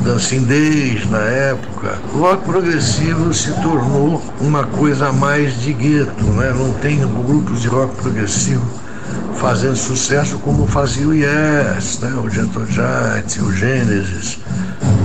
Dancing 0.00 0.44
Days 0.44 1.08
na 1.10 1.18
época. 1.18 1.98
O 2.14 2.20
rock 2.20 2.44
progressivo 2.44 3.32
se 3.34 3.52
tornou 3.60 4.22
uma 4.40 4.64
coisa 4.64 5.12
mais 5.12 5.60
de 5.60 5.74
gueto, 5.74 6.24
né? 6.24 6.50
não 6.56 6.72
tem 6.72 6.98
grupos 6.98 7.60
de 7.60 7.68
rock 7.68 7.94
progressivo 7.96 8.64
fazendo 9.34 9.76
sucesso 9.76 10.38
como 10.38 10.66
fazia 10.66 11.06
o 11.06 11.14
Yes, 11.14 11.98
né? 12.00 12.12
o 12.14 12.30
Gentle 12.30 12.66
Giant, 12.66 13.36
o 13.42 13.52
Genesis. 13.52 14.38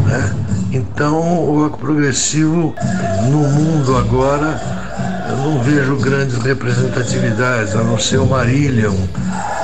Né? 0.05 0.35
Então 0.71 1.19
o 1.19 1.61
rock 1.61 1.77
progressivo 1.77 2.73
no 3.29 3.49
mundo 3.49 3.97
agora 3.97 4.61
eu 5.29 5.37
não 5.37 5.61
vejo 5.61 5.97
grandes 5.97 6.37
representatividades, 6.37 7.75
a 7.75 7.83
não 7.83 7.97
ser 7.97 8.19
o 8.19 8.25
Marillion, 8.25 8.95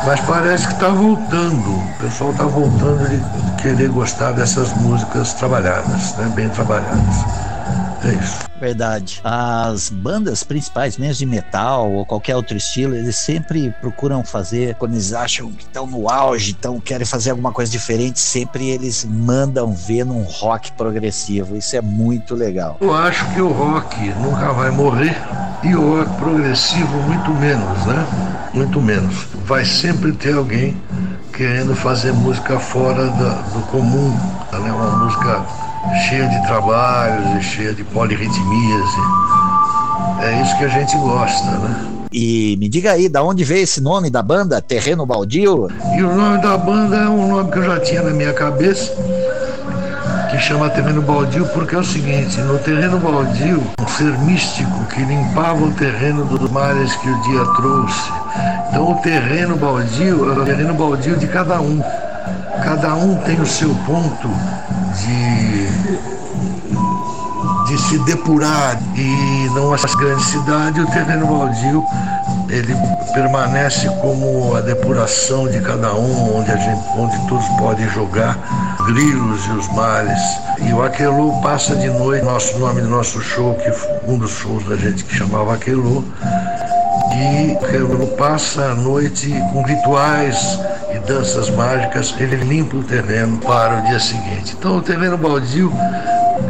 mas 0.06 0.20
parece 0.22 0.68
que 0.68 0.74
está 0.74 0.90
voltando. 0.90 1.70
O 1.70 1.94
pessoal 2.02 2.32
está 2.32 2.44
voltando 2.46 3.08
de 3.08 3.51
querer 3.62 3.89
gostar 3.89 4.32
dessas 4.32 4.74
músicas 4.78 5.34
trabalhadas, 5.34 6.15
né? 6.15 6.32
bem 6.36 6.50
trabalhadas. 6.50 7.15
É 8.04 8.13
isso. 8.13 8.52
Verdade. 8.60 9.21
As 9.24 9.89
bandas 9.89 10.43
principais, 10.43 10.97
mesmo 10.97 11.15
de 11.15 11.26
metal 11.26 11.91
ou 11.91 12.06
qualquer 12.06 12.36
outro 12.36 12.58
estilo, 12.58 12.95
eles 12.95 13.15
sempre 13.15 13.74
procuram 13.82 14.24
fazer, 14.24 14.76
quando 14.76 14.93
eles 14.93 15.13
acham 15.13 15.52
que 15.52 15.63
estão 15.63 15.88
no 15.88 16.10
auge, 16.10 16.56
então 16.58 16.80
querem 16.80 17.06
fazer 17.06 17.32
alguma 17.32 17.52
coisa 17.52 17.71
diferente, 17.71 18.19
sempre 18.19 18.69
eles 18.69 19.04
mandam 19.04 19.74
ver 19.74 20.04
num 20.04 20.24
rock 20.24 20.71
progressivo. 20.74 21.56
Isso 21.56 21.76
é 21.76 21.82
muito 21.82 22.36
legal. 22.36 22.78
Eu 22.82 22.93
acho 22.93 23.26
que 23.34 23.41
o 23.41 23.52
rock 23.52 23.97
nunca 24.19 24.52
vai 24.54 24.71
morrer 24.71 25.15
e 25.63 25.76
o 25.76 25.97
rock 25.97 26.15
progressivo 26.17 26.97
muito 27.04 27.32
menos, 27.32 27.86
né? 27.86 28.06
Muito 28.54 28.82
menos. 28.82 29.28
Vai 29.45 29.65
sempre 29.65 30.12
ter 30.12 30.36
alguém 30.36 30.76
querendo 31.32 31.76
fazer 31.76 32.12
música 32.13 32.60
fora 32.60 33.06
da, 33.06 33.34
do 33.54 33.62
comum, 33.67 34.10
né? 34.52 34.72
Uma 34.72 34.98
música 34.98 35.46
cheia 36.08 36.28
de 36.28 36.48
trabalhos 36.48 37.26
e 37.39 37.44
cheia 37.44 37.74
de 37.74 37.84
polirritmias. 37.84 38.89
É 40.22 40.41
isso 40.41 40.58
que 40.58 40.65
a 40.65 40.67
gente 40.67 40.96
gosta, 40.98 41.52
né? 41.60 41.88
E 42.12 42.58
me 42.60 42.67
diga 42.67 42.91
aí, 42.91 43.08
da 43.08 43.24
onde 43.24 43.44
veio 43.44 43.63
esse 43.63 43.80
nome 43.80 44.10
da 44.10 44.22
banda, 44.22 44.62
Terreno 44.62 45.06
Baldio? 45.06 45.70
E 45.96 46.04
o 46.04 46.13
nome 46.13 46.41
da 46.41 46.58
banda 46.58 46.98
é 46.98 47.08
um 47.08 47.28
nome 47.28 47.50
que 47.50 47.60
eu 47.60 47.63
já 47.63 47.80
tinha 47.80 48.02
na 48.02 48.12
minha 48.12 48.34
cabeça, 48.34 48.94
que 50.32 50.39
chama 50.39 50.70
terreno 50.70 51.02
baldio 51.02 51.46
porque 51.48 51.76
é 51.76 51.78
o 51.78 51.84
seguinte, 51.84 52.39
no 52.39 52.58
terreno 52.60 52.98
baldio, 52.98 53.62
um 53.80 53.88
ser 53.88 54.17
místico 54.20 54.86
que 54.86 55.02
limpava 55.04 55.62
o 55.62 55.72
terreno 55.74 56.24
dos 56.24 56.50
males 56.50 56.96
que 56.96 57.10
o 57.10 57.22
dia 57.24 57.46
trouxe. 57.58 58.12
Então 58.70 58.94
o 58.94 58.96
terreno 59.02 59.58
baldio 59.58 60.32
é 60.32 60.39
o 60.39 60.46
terreno 60.46 60.74
baldio 60.74 61.17
de 61.17 61.28
cada 61.28 61.60
um. 61.60 61.84
Cada 62.63 62.96
um 62.96 63.17
tem 63.17 63.41
o 63.41 63.46
seu 63.46 63.76
ponto 63.86 64.30
de 64.96 66.02
de 67.67 67.78
se 67.78 67.98
depurar 68.00 68.78
e 68.96 69.50
não 69.54 69.74
as 69.74 69.96
grandes 69.96 70.26
cidades, 70.26 70.84
o 70.84 70.88
terreno 70.88 71.26
baldio 71.26 71.86
ele 72.50 72.76
permanece 73.13 73.88
como 74.02 74.56
a 74.56 74.62
depuração 74.62 75.48
de 75.48 75.62
cada 75.62 75.94
um, 75.94 76.38
onde, 76.38 76.52
a 76.52 76.58
gente, 76.58 76.82
onde 76.98 77.17
todos 77.28 77.48
podem 77.58 77.88
jogar 77.89 78.38
grilos 78.86 79.46
e 79.46 79.52
os 79.52 79.67
males. 79.74 80.20
E 80.60 80.74
o 80.74 80.84
Aquelô 80.84 81.41
passa 81.41 81.76
de 81.76 81.88
noite, 81.89 82.24
nosso 82.24 82.58
nome 82.60 82.82
do 82.82 82.89
nosso 82.89 83.22
show, 83.22 83.56
que 83.56 83.72
um 84.10 84.17
dos 84.17 84.32
shows 84.32 84.65
da 84.67 84.76
gente 84.76 85.04
que 85.04 85.15
chamava 85.15 85.54
Aquelô, 85.54 86.04
e 87.13 87.54
o 87.54 87.65
Aquelô 87.65 88.08
passa 88.17 88.72
a 88.72 88.76
noite 88.76 89.30
com 89.52 89.62
rituais 89.63 90.60
e 90.94 91.00
danças 91.00 91.50
mágicas, 91.50 92.13
ele 92.20 92.38
limpa 92.38 92.78
o 92.78 92.84
terreno 92.84 93.38
para 93.38 93.80
o 93.80 93.82
dia 93.84 94.00
seguinte. 94.00 94.56
Então 94.58 94.78
o 94.78 94.82
terreno 94.82 95.17
baldio 95.17 95.72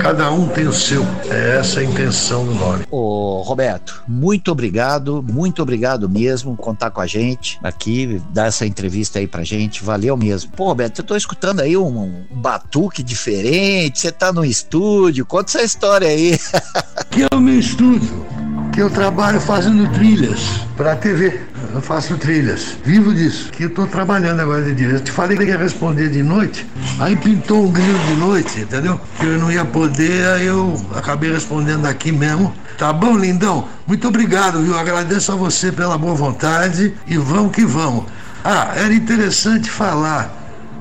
Cada 0.01 0.31
um 0.31 0.47
tem 0.47 0.67
o 0.67 0.73
seu. 0.73 1.05
É 1.29 1.59
essa 1.59 1.79
a 1.79 1.83
intenção 1.83 2.43
do 2.43 2.55
nome. 2.55 2.85
Ô, 2.89 3.43
Roberto, 3.43 4.03
muito 4.07 4.51
obrigado, 4.51 5.21
muito 5.21 5.61
obrigado 5.61 6.09
mesmo 6.09 6.57
contar 6.57 6.89
com 6.89 6.99
a 6.99 7.05
gente 7.05 7.59
aqui, 7.61 8.19
dar 8.31 8.47
essa 8.47 8.65
entrevista 8.65 9.19
aí 9.19 9.27
pra 9.27 9.43
gente. 9.43 9.83
Valeu 9.83 10.17
mesmo. 10.17 10.51
Pô, 10.53 10.65
Roberto, 10.65 10.99
eu 10.99 11.05
tô 11.05 11.15
escutando 11.15 11.59
aí 11.59 11.77
um, 11.77 12.25
um 12.31 12.41
batuque 12.41 13.03
diferente, 13.03 13.99
você 13.99 14.11
tá 14.11 14.33
no 14.33 14.43
estúdio, 14.43 15.23
conta 15.23 15.51
essa 15.51 15.63
história 15.63 16.07
aí. 16.07 16.35
que 17.11 17.21
é 17.21 17.27
o 17.35 17.39
meu 17.39 17.59
estúdio, 17.59 18.25
que 18.73 18.81
eu 18.81 18.89
trabalho 18.89 19.39
fazendo 19.39 19.87
trilhas 19.93 20.39
pra 20.75 20.95
TV 20.95 21.50
eu 21.73 21.81
faço 21.81 22.17
trilhas, 22.17 22.77
vivo 22.83 23.13
disso, 23.13 23.49
que 23.51 23.63
eu 23.63 23.69
estou 23.69 23.87
trabalhando 23.87 24.39
agora 24.41 24.61
de 24.63 24.73
dia. 24.73 24.89
Eu 24.89 24.99
te 24.99 25.11
falei 25.11 25.37
que 25.37 25.43
ia 25.43 25.57
responder 25.57 26.09
de 26.09 26.21
noite, 26.21 26.67
aí 26.99 27.15
pintou 27.15 27.65
um 27.65 27.71
grilo 27.71 27.99
de 27.99 28.15
noite, 28.15 28.59
entendeu? 28.61 28.99
Que 29.19 29.25
eu 29.25 29.39
não 29.39 29.51
ia 29.51 29.63
poder, 29.63 30.25
aí 30.27 30.45
eu 30.45 30.75
acabei 30.95 31.31
respondendo 31.31 31.85
aqui 31.85 32.11
mesmo. 32.11 32.53
Tá 32.77 32.91
bom, 32.91 33.17
lindão? 33.17 33.67
Muito 33.87 34.07
obrigado, 34.07 34.61
viu? 34.61 34.77
Agradeço 34.77 35.31
a 35.31 35.35
você 35.35 35.71
pela 35.71 35.97
boa 35.97 36.15
vontade 36.15 36.93
e 37.07 37.17
vamos 37.17 37.51
que 37.53 37.65
vamos. 37.65 38.05
Ah, 38.43 38.73
era 38.75 38.93
interessante 38.93 39.69
falar 39.69 40.35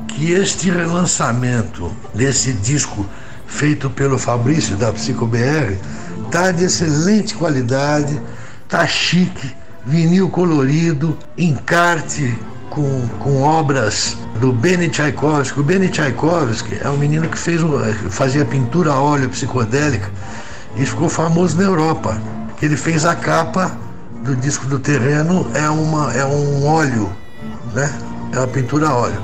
que 0.09 0.33
este 0.33 0.71
relançamento 0.71 1.95
desse 2.15 2.53
disco 2.53 3.07
feito 3.47 3.91
pelo 3.91 4.19
Fabrício 4.19 4.77
da 4.77 4.93
Psico 4.93 5.27
BR 5.27 5.77
tá 6.31 6.51
de 6.53 6.65
excelente 6.65 7.35
qualidade, 7.35 8.21
tá 8.69 8.87
chique 8.87 9.60
vinil 9.87 10.29
colorido, 10.29 11.17
encarte 11.37 12.39
com, 12.71 13.07
com 13.19 13.43
obras 13.43 14.17
do 14.41 14.53
Benny 14.53 14.89
Tchaikovsky. 14.89 15.61
O 15.61 15.63
Benny 15.63 15.89
Tchaikovsky 15.89 16.79
é 16.81 16.89
um 16.89 16.97
menino 16.97 17.29
que 17.29 17.39
fez, 17.39 17.61
fazia 18.11 18.45
pintura 18.45 18.93
a 18.93 19.01
óleo 19.01 19.29
psicodélica 19.29 20.11
e 20.77 20.87
ficou 20.87 21.09
famoso 21.09 21.57
na 21.57 21.65
Europa. 21.65 22.21
Ele 22.63 22.77
fez 22.77 23.05
a 23.05 23.15
capa 23.15 23.77
do 24.23 24.37
disco 24.37 24.67
do 24.67 24.79
terreno, 24.79 25.47
é, 25.55 25.69
uma, 25.69 26.13
é 26.13 26.25
um 26.25 26.67
óleo, 26.67 27.11
né? 27.75 27.93
É 28.33 28.39
uma 28.39 28.47
pintura 28.47 28.89
a 28.89 28.95
óleo. 28.95 29.21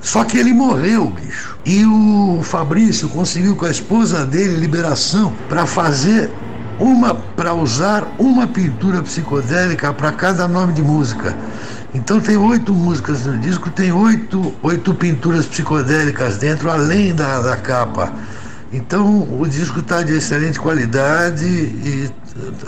Só 0.00 0.24
que 0.24 0.38
ele 0.38 0.52
morreu, 0.52 1.10
bicho. 1.10 1.56
E 1.64 1.84
o 1.84 2.40
Fabrício 2.42 3.08
conseguiu 3.08 3.56
com 3.56 3.66
a 3.66 3.70
esposa 3.70 4.24
dele 4.24 4.56
liberação 4.56 5.32
para 5.48 5.66
fazer 5.66 6.30
uma 6.78 7.14
para 7.14 7.54
usar 7.54 8.06
uma 8.18 8.46
pintura 8.46 9.02
psicodélica 9.02 9.92
para 9.92 10.12
cada 10.12 10.46
nome 10.46 10.72
de 10.72 10.82
música. 10.82 11.36
Então 11.94 12.20
tem 12.20 12.36
oito 12.36 12.74
músicas 12.74 13.24
no 13.24 13.38
disco, 13.38 13.70
tem 13.70 13.92
oito, 13.92 14.54
oito 14.62 14.94
pinturas 14.94 15.46
psicodélicas 15.46 16.36
dentro, 16.38 16.70
além 16.70 17.14
da, 17.14 17.40
da 17.40 17.56
capa. 17.56 18.12
Então 18.72 19.26
o 19.40 19.46
disco 19.48 19.80
está 19.80 20.02
de 20.02 20.12
excelente 20.14 20.58
qualidade 20.60 21.46
e 21.46 22.10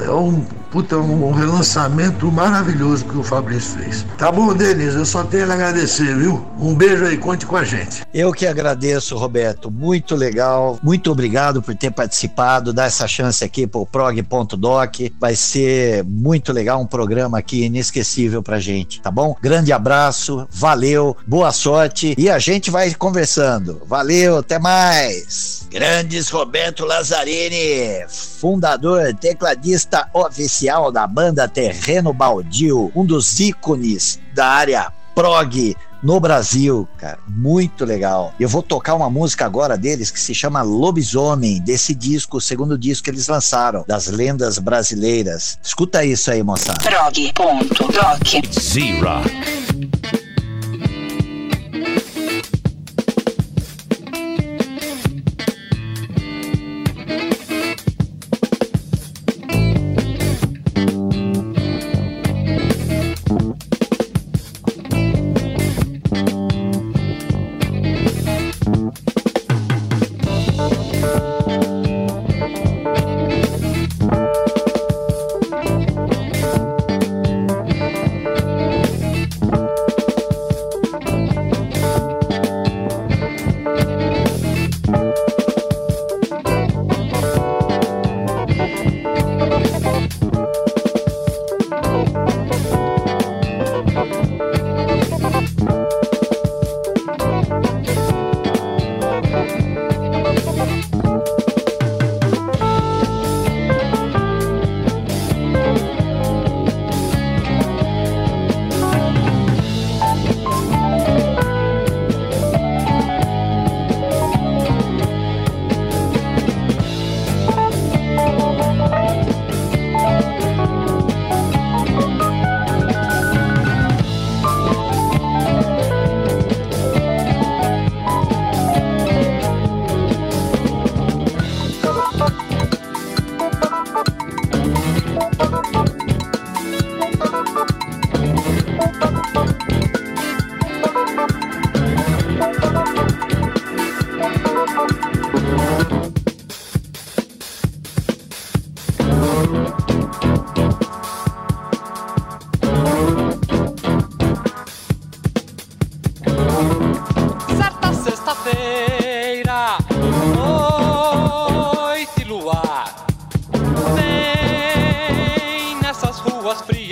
é 0.01 0.11
um, 0.11 0.45
puta, 0.71 0.97
um 0.97 1.31
relançamento 1.33 2.31
maravilhoso 2.31 3.05
que 3.05 3.17
o 3.17 3.23
Fabrício 3.23 3.79
fez. 3.79 4.07
Tá 4.17 4.31
bom, 4.31 4.55
Denis, 4.55 4.95
eu 4.95 5.05
só 5.05 5.25
tenho 5.25 5.51
a 5.51 5.55
agradecer, 5.55 6.17
viu? 6.17 6.47
Um 6.59 6.75
beijo 6.75 7.05
aí, 7.05 7.17
conte 7.17 7.47
com 7.47 7.57
a 7.57 7.65
gente. 7.65 8.03
Eu 8.13 8.33
que 8.33 8.47
agradeço, 8.47 9.17
Roberto. 9.17 9.71
Muito 9.71 10.15
legal. 10.15 10.79
Muito 10.83 11.11
obrigado 11.11 11.63
por 11.63 11.75
ter 11.75 11.91
participado, 11.91 12.73
dar 12.73 12.87
essa 12.87 13.07
chance 13.09 13.43
aqui 13.45 13.67
pro 13.67 13.87
prog.doc. 13.87 14.97
Vai 15.19 15.35
ser 15.35 16.05
muito 16.05 16.53
legal, 16.53 16.81
um 16.81 16.87
programa 16.87 17.39
aqui 17.39 17.65
inesquecível 17.65 18.43
pra 18.43 18.61
gente, 18.61 19.01
tá 19.01 19.11
bom? 19.11 19.37
Grande 19.41 19.73
abraço, 19.73 20.47
valeu, 20.51 21.17
boa 21.27 21.53
sorte 21.53 22.15
e 22.19 22.29
a 22.29 22.39
gente 22.39 22.71
vai 22.71 22.95
conversando. 22.95 23.81
Valeu, 23.87 24.39
até 24.39 24.59
mais. 24.59 25.67
Grandes 25.71 26.29
Roberto 26.31 26.85
Lazzarini, 26.85 28.07
fundador, 28.09 29.15
tecladista 29.15 30.09
oficial 30.15 30.58
da 30.93 31.07
banda 31.07 31.49
Terreno 31.49 32.13
Baldio, 32.13 32.91
um 32.95 33.05
dos 33.05 33.39
ícones 33.39 34.19
da 34.35 34.47
área 34.47 34.93
prog 35.15 35.77
no 36.03 36.21
Brasil, 36.21 36.89
cara. 36.97 37.19
Muito 37.29 37.85
legal. 37.85 38.33
Eu 38.39 38.49
vou 38.49 38.63
tocar 38.63 38.95
uma 38.95 39.11
música 39.11 39.45
agora 39.45 39.77
deles 39.77 40.11
que 40.11 40.21
se 40.21 40.35
chama 40.35 40.63
Lobisomem, 40.63 41.61
desse 41.61 41.95
disco, 41.95 42.37
o 42.37 42.41
segundo 42.41 42.79
disco 42.79 43.05
que 43.05 43.11
eles 43.11 43.29
lançaram, 43.29 43.85
das 43.87 44.07
lendas 44.07 44.59
brasileiras. 44.59 45.59
Escuta 45.63 46.05
isso 46.05 46.31
aí, 46.31 46.43
moçada. 46.43 46.79
Prog.doc 46.83 48.45
Z-Rock. 48.53 50.28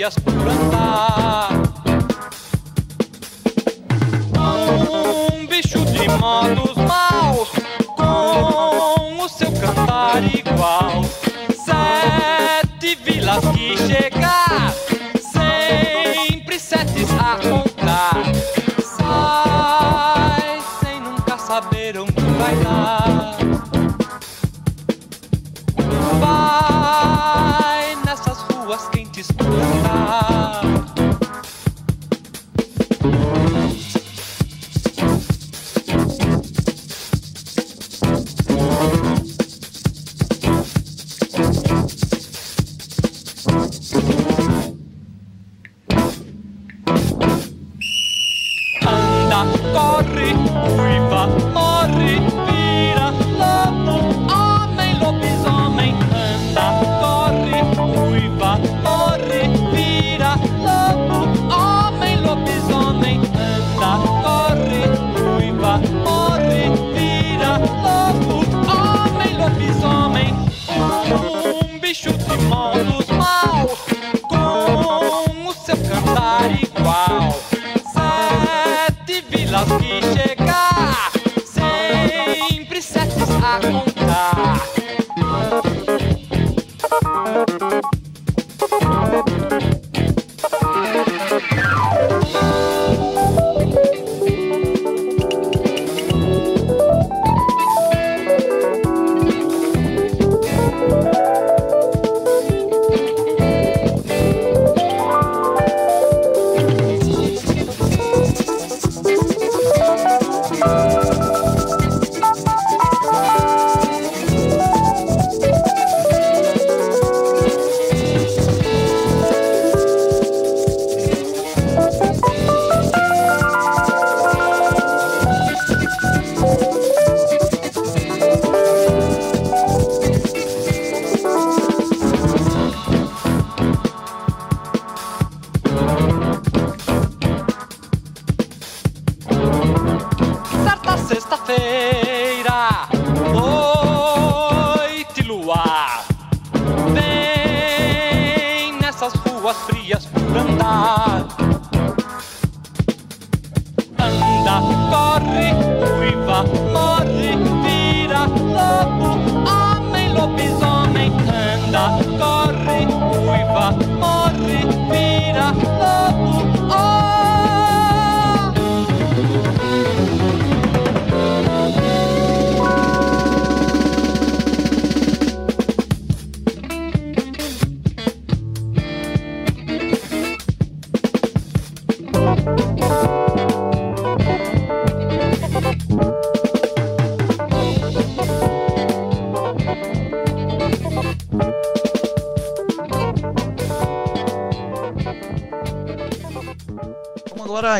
just 0.09 0.56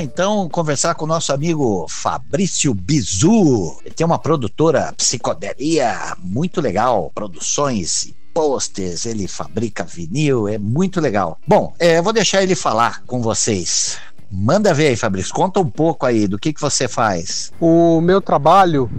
Então 0.01 0.47
conversar 0.49 0.95
com 0.95 1.05
o 1.05 1.07
nosso 1.07 1.33
amigo 1.33 1.85
Fabrício 1.89 2.73
Bizu. 2.73 3.77
Ele 3.83 3.95
tem 3.95 4.05
uma 4.05 4.19
produtora 4.19 4.93
psicodelia 4.95 6.15
muito 6.19 6.61
legal, 6.61 7.11
produções 7.13 8.03
e 8.03 8.15
posters, 8.33 9.05
ele 9.07 9.27
fabrica 9.27 9.83
vinil, 9.83 10.47
é 10.47 10.59
muito 10.59 11.01
legal. 11.01 11.39
Bom, 11.47 11.73
é, 11.79 11.99
vou 12.01 12.13
deixar 12.13 12.43
ele 12.43 12.53
falar 12.53 13.01
com 13.07 13.19
vocês. 13.19 13.97
Manda 14.31 14.73
ver 14.73 14.89
aí, 14.89 14.95
Fabrício, 14.95 15.33
conta 15.33 15.59
um 15.59 15.69
pouco 15.69 16.05
aí 16.05 16.27
do 16.27 16.37
que, 16.37 16.53
que 16.53 16.61
você 16.61 16.87
faz. 16.87 17.51
O 17.59 17.99
meu 17.99 18.21
trabalho, 18.21 18.91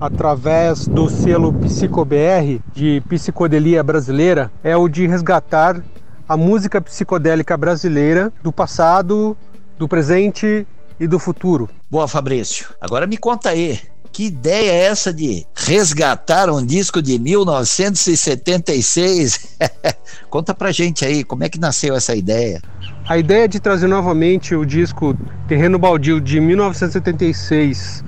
através 0.00 0.86
do 0.86 1.10
selo 1.10 1.52
PsicoBR, 1.52 2.62
de 2.72 3.02
psicodelia 3.08 3.82
brasileira, 3.82 4.50
é 4.64 4.76
o 4.76 4.88
de 4.88 5.06
resgatar 5.06 5.82
a 6.28 6.36
música 6.36 6.80
psicodélica 6.80 7.56
brasileira 7.56 8.32
do 8.42 8.50
passado, 8.50 9.36
do 9.78 9.88
presente 9.88 10.66
e 10.98 11.06
do 11.06 11.18
futuro. 11.18 11.68
Boa, 11.90 12.08
Fabrício. 12.08 12.68
Agora 12.80 13.06
me 13.06 13.16
conta 13.16 13.50
aí, 13.50 13.78
que 14.12 14.24
ideia 14.24 14.72
é 14.72 14.86
essa 14.86 15.12
de 15.12 15.46
resgatar 15.54 16.48
um 16.48 16.64
disco 16.64 17.02
de 17.02 17.18
1976? 17.18 19.58
conta 20.30 20.54
pra 20.54 20.72
gente 20.72 21.04
aí, 21.04 21.22
como 21.22 21.44
é 21.44 21.50
que 21.50 21.60
nasceu 21.60 21.94
essa 21.94 22.16
ideia? 22.16 22.62
A 23.06 23.18
ideia 23.18 23.46
de 23.46 23.60
trazer 23.60 23.86
novamente 23.86 24.54
o 24.54 24.64
disco 24.64 25.14
Terreno 25.46 25.78
Baldio 25.78 26.18
de 26.20 26.40
1976, 26.40 28.02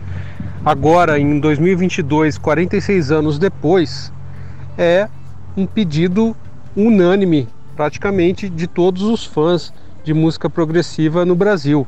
agora 0.64 1.20
em 1.20 1.38
2022, 1.38 2.38
46 2.38 3.10
anos 3.10 3.38
depois, 3.38 4.10
é 4.78 5.08
um 5.56 5.66
pedido 5.66 6.34
unânime, 6.74 7.46
praticamente, 7.76 8.48
de 8.48 8.66
todos 8.66 9.02
os 9.02 9.24
fãs 9.24 9.72
de 10.08 10.14
música 10.14 10.48
progressiva 10.48 11.26
no 11.26 11.34
Brasil. 11.34 11.86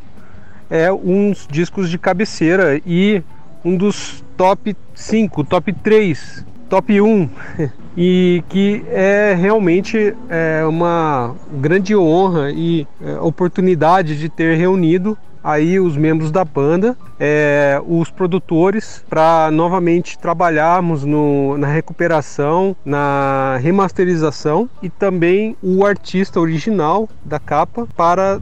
É 0.68 0.92
um 0.92 1.30
dos 1.30 1.48
discos 1.50 1.88
de 1.88 1.98
cabeceira 1.98 2.78
e 2.84 3.22
um 3.64 3.74
dos 3.74 4.22
top 4.36 4.76
5, 4.94 5.42
top 5.44 5.72
3, 5.72 6.44
top 6.68 7.00
1 7.00 7.30
e 7.96 8.44
que 8.50 8.84
é 8.88 9.34
realmente 9.34 10.14
é, 10.28 10.62
uma 10.66 11.34
grande 11.50 11.96
honra 11.96 12.50
e 12.50 12.86
é, 13.02 13.18
oportunidade 13.20 14.18
de 14.18 14.28
ter 14.28 14.54
reunido 14.58 15.16
aí 15.42 15.80
os 15.80 15.96
membros 15.96 16.30
da 16.30 16.44
banda, 16.44 16.96
é, 17.18 17.80
os 17.86 18.10
produtores, 18.10 19.04
para 19.08 19.50
novamente 19.50 20.18
trabalharmos 20.18 21.04
no, 21.04 21.56
na 21.58 21.66
recuperação, 21.66 22.76
na 22.84 23.58
remasterização 23.60 24.68
e 24.82 24.88
também 24.88 25.56
o 25.62 25.84
artista 25.84 26.40
original 26.40 27.08
da 27.24 27.38
capa 27.38 27.86
para 27.96 28.40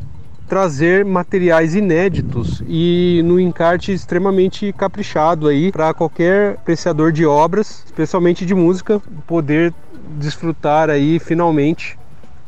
trazer 0.49 1.05
materiais 1.05 1.75
inéditos 1.75 2.63
e 2.67 3.21
no 3.25 3.39
encarte 3.39 3.93
extremamente 3.93 4.73
caprichado 4.73 5.47
aí 5.47 5.71
para 5.71 5.93
qualquer 5.93 6.53
apreciador 6.55 7.13
de 7.13 7.27
obras, 7.27 7.85
especialmente 7.85 8.47
de 8.47 8.55
música, 8.55 9.01
poder 9.27 9.75
desfrutar 10.17 10.89
aí 10.89 11.19
finalmente 11.19 11.99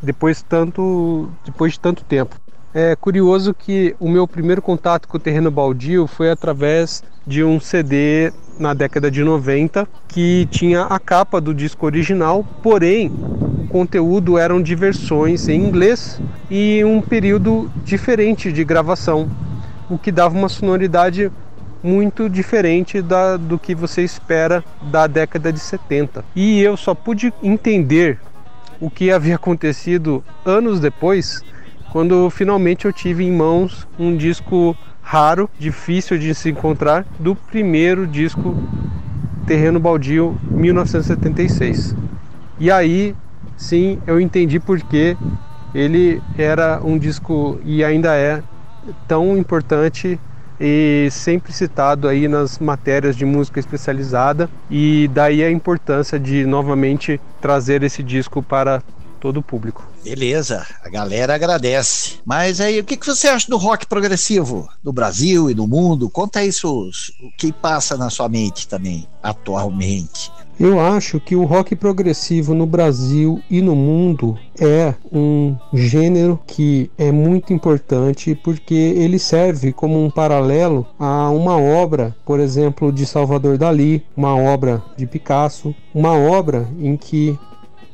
depois 0.03 0.43
tanto 0.43 1.29
depois 1.45 1.75
de 1.75 1.81
tanto 1.81 2.03
tempo. 2.05 2.37
É 2.73 2.95
curioso 2.95 3.53
que 3.53 3.97
o 3.99 4.09
meu 4.09 4.29
primeiro 4.29 4.63
contato 4.63 5.09
com 5.09 5.17
o 5.17 5.21
terreno 5.21 5.51
baldio 5.51 6.07
foi 6.07 6.31
através 6.31 7.03
de 7.27 7.43
um 7.43 7.59
CD 7.59 8.33
na 8.61 8.75
década 8.75 9.11
de 9.11 9.25
90 9.25 9.89
que 10.07 10.47
tinha 10.53 10.83
a 10.83 10.97
capa 11.01 11.41
do 11.41 11.53
disco 11.53 11.85
original, 11.85 12.47
porém 12.63 13.09
o 13.09 13.67
conteúdo 13.67 14.39
eram 14.39 14.63
de 14.63 14.77
versões 14.77 15.49
em 15.49 15.61
inglês 15.61 16.21
e 16.49 16.85
um 16.85 17.01
período 17.01 17.69
diferente 17.85 18.53
de 18.53 18.63
gravação, 18.63 19.29
o 19.91 19.99
que 19.99 20.13
dava 20.13 20.39
uma 20.39 20.49
sonoridade 20.49 21.29
muito 21.83 22.29
diferente 22.29 23.03
da, 23.03 23.37
do 23.37 23.59
que 23.59 23.75
você 23.75 24.03
espera 24.03 24.63
da 24.81 25.09
década 25.09 25.53
de 25.53 25.59
70. 25.59 26.25
E 26.37 26.61
eu 26.61 26.77
só 26.77 26.95
pude 26.95 27.35
entender 27.43 28.21
o 28.81 28.89
que 28.89 29.11
havia 29.11 29.35
acontecido 29.35 30.23
anos 30.45 30.79
depois 30.79 31.43
quando 31.91 32.31
finalmente 32.31 32.85
eu 32.87 32.93
tive 32.93 33.25
em 33.25 33.33
mãos 33.33 33.87
um 33.99 34.17
disco 34.17 34.77
raro, 35.03 35.51
difícil 35.59 36.19
de 36.19 36.35
se 36.35 36.51
encontrar, 36.51 37.05
do 37.19 37.35
primeiro 37.35 38.07
disco 38.07 38.57
Terreno 39.47 39.81
Baldio 39.81 40.39
1976. 40.51 41.97
E 42.59 42.71
aí, 42.71 43.15
sim, 43.57 43.99
eu 44.07 44.21
entendi 44.21 44.61
por 44.61 44.81
que 44.81 45.17
ele 45.75 46.23
era 46.39 46.81
um 46.83 46.97
disco 46.97 47.59
e 47.65 47.83
ainda 47.83 48.15
é 48.15 48.43
tão 49.09 49.37
importante 49.37 50.19
e 50.61 51.09
sempre 51.11 51.53
citado 51.53 52.07
aí 52.07 52.29
nas 52.29 52.59
matérias 52.59 53.17
de 53.17 53.25
música 53.25 53.59
especializada 53.59 54.49
e 54.71 55.09
daí 55.13 55.43
a 55.43 55.51
importância 55.51 56.21
de 56.21 56.45
novamente 56.45 57.21
trazer 57.41 57.83
esse 57.83 58.03
disco 58.03 58.43
para 58.43 58.83
todo 59.21 59.39
o 59.39 59.43
público. 59.43 59.87
Beleza, 60.03 60.67
a 60.83 60.89
galera 60.89 61.35
agradece. 61.35 62.15
Mas 62.25 62.61
aí, 62.61 62.81
o 62.81 62.85
que, 62.85 62.97
que 62.97 63.07
você 63.07 63.29
acha 63.29 63.49
do 63.49 63.59
rock 63.59 63.87
progressivo 63.87 64.69
no 64.83 64.93
Brasil 64.93 65.51
e 65.51 65.55
no 65.55 65.69
mundo? 65.69 66.09
Conta 66.09 66.45
isso, 66.45 66.91
o 67.23 67.31
que 67.37 67.53
passa 67.53 67.97
na 67.97 68.09
sua 68.09 68.29
mente 68.29 68.67
também, 68.67 69.07
atualmente. 69.23 70.33
Eu 70.61 70.79
acho 70.79 71.19
que 71.19 71.35
o 71.35 71.45
rock 71.45 71.75
progressivo 71.75 72.53
no 72.53 72.67
Brasil 72.67 73.43
e 73.49 73.63
no 73.63 73.75
mundo 73.75 74.39
é 74.61 74.95
um 75.11 75.57
gênero 75.73 76.39
que 76.47 76.91
é 76.99 77.11
muito 77.11 77.51
importante 77.51 78.35
porque 78.35 78.75
ele 78.75 79.19
serve 79.19 79.73
como 79.73 80.05
um 80.05 80.11
paralelo 80.11 80.87
a 80.99 81.31
uma 81.31 81.57
obra, 81.59 82.15
por 82.27 82.39
exemplo, 82.39 82.93
de 82.93 83.07
Salvador 83.07 83.57
Dali, 83.57 84.05
uma 84.15 84.37
obra 84.37 84.83
de 84.99 85.07
Picasso, 85.07 85.75
uma 85.95 86.13
obra 86.13 86.69
em 86.79 86.95
que 86.95 87.39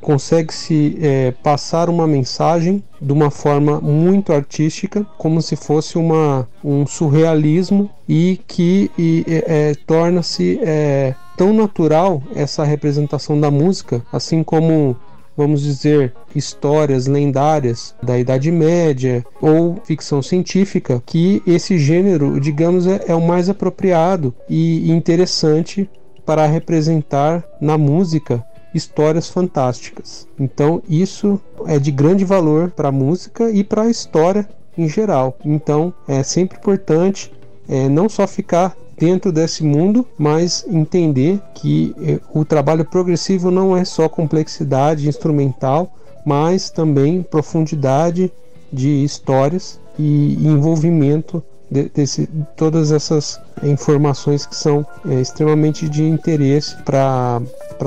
consegue-se 0.06 0.96
é, 1.02 1.32
passar 1.42 1.90
uma 1.90 2.06
mensagem 2.06 2.80
de 3.02 3.12
uma 3.12 3.28
forma 3.28 3.80
muito 3.80 4.32
artística, 4.32 5.04
como 5.18 5.42
se 5.42 5.56
fosse 5.56 5.98
uma, 5.98 6.48
um 6.62 6.86
surrealismo 6.86 7.90
e 8.08 8.38
que 8.46 8.88
é, 9.26 9.74
torna-se 9.84 10.60
é, 10.62 11.12
tão 11.36 11.52
natural 11.52 12.22
essa 12.36 12.62
representação 12.62 13.40
da 13.40 13.50
música, 13.50 14.00
assim 14.12 14.44
como 14.44 14.96
vamos 15.36 15.62
dizer, 15.62 16.14
histórias 16.34 17.08
lendárias 17.08 17.92
da 18.00 18.16
Idade 18.16 18.50
Média 18.52 19.26
ou 19.40 19.76
ficção 19.84 20.22
científica, 20.22 21.02
que 21.04 21.42
esse 21.44 21.78
gênero, 21.78 22.40
digamos, 22.40 22.86
é, 22.86 23.06
é 23.08 23.14
o 23.14 23.20
mais 23.20 23.50
apropriado 23.50 24.32
e 24.48 24.88
interessante 24.88 25.90
para 26.24 26.46
representar 26.46 27.44
na 27.60 27.76
música 27.76 28.42
histórias 28.76 29.28
fantásticas. 29.28 30.28
Então, 30.38 30.82
isso 30.88 31.40
é 31.66 31.78
de 31.78 31.90
grande 31.90 32.24
valor 32.24 32.70
para 32.70 32.88
a 32.88 32.92
música 32.92 33.50
e 33.50 33.64
para 33.64 33.82
a 33.82 33.90
história 33.90 34.48
em 34.76 34.88
geral. 34.88 35.36
Então, 35.44 35.92
é 36.06 36.22
sempre 36.22 36.58
importante 36.58 37.32
é, 37.68 37.88
não 37.88 38.08
só 38.08 38.26
ficar 38.26 38.76
dentro 38.98 39.32
desse 39.32 39.64
mundo, 39.64 40.06
mas 40.18 40.64
entender 40.68 41.40
que 41.54 41.94
é, 42.00 42.20
o 42.32 42.44
trabalho 42.44 42.84
progressivo 42.84 43.50
não 43.50 43.76
é 43.76 43.84
só 43.84 44.08
complexidade 44.08 45.08
instrumental, 45.08 45.92
mas 46.24 46.70
também 46.70 47.22
profundidade 47.22 48.32
de 48.72 49.04
histórias 49.04 49.80
e 49.98 50.34
envolvimento 50.46 51.42
de, 51.70 51.88
desse, 51.88 52.28
todas 52.56 52.92
essas 52.92 53.40
informações 53.62 54.46
que 54.46 54.54
são 54.54 54.86
é, 55.08 55.20
extremamente 55.20 55.88
de 55.88 56.02
interesse 56.02 56.76
para 56.82 57.40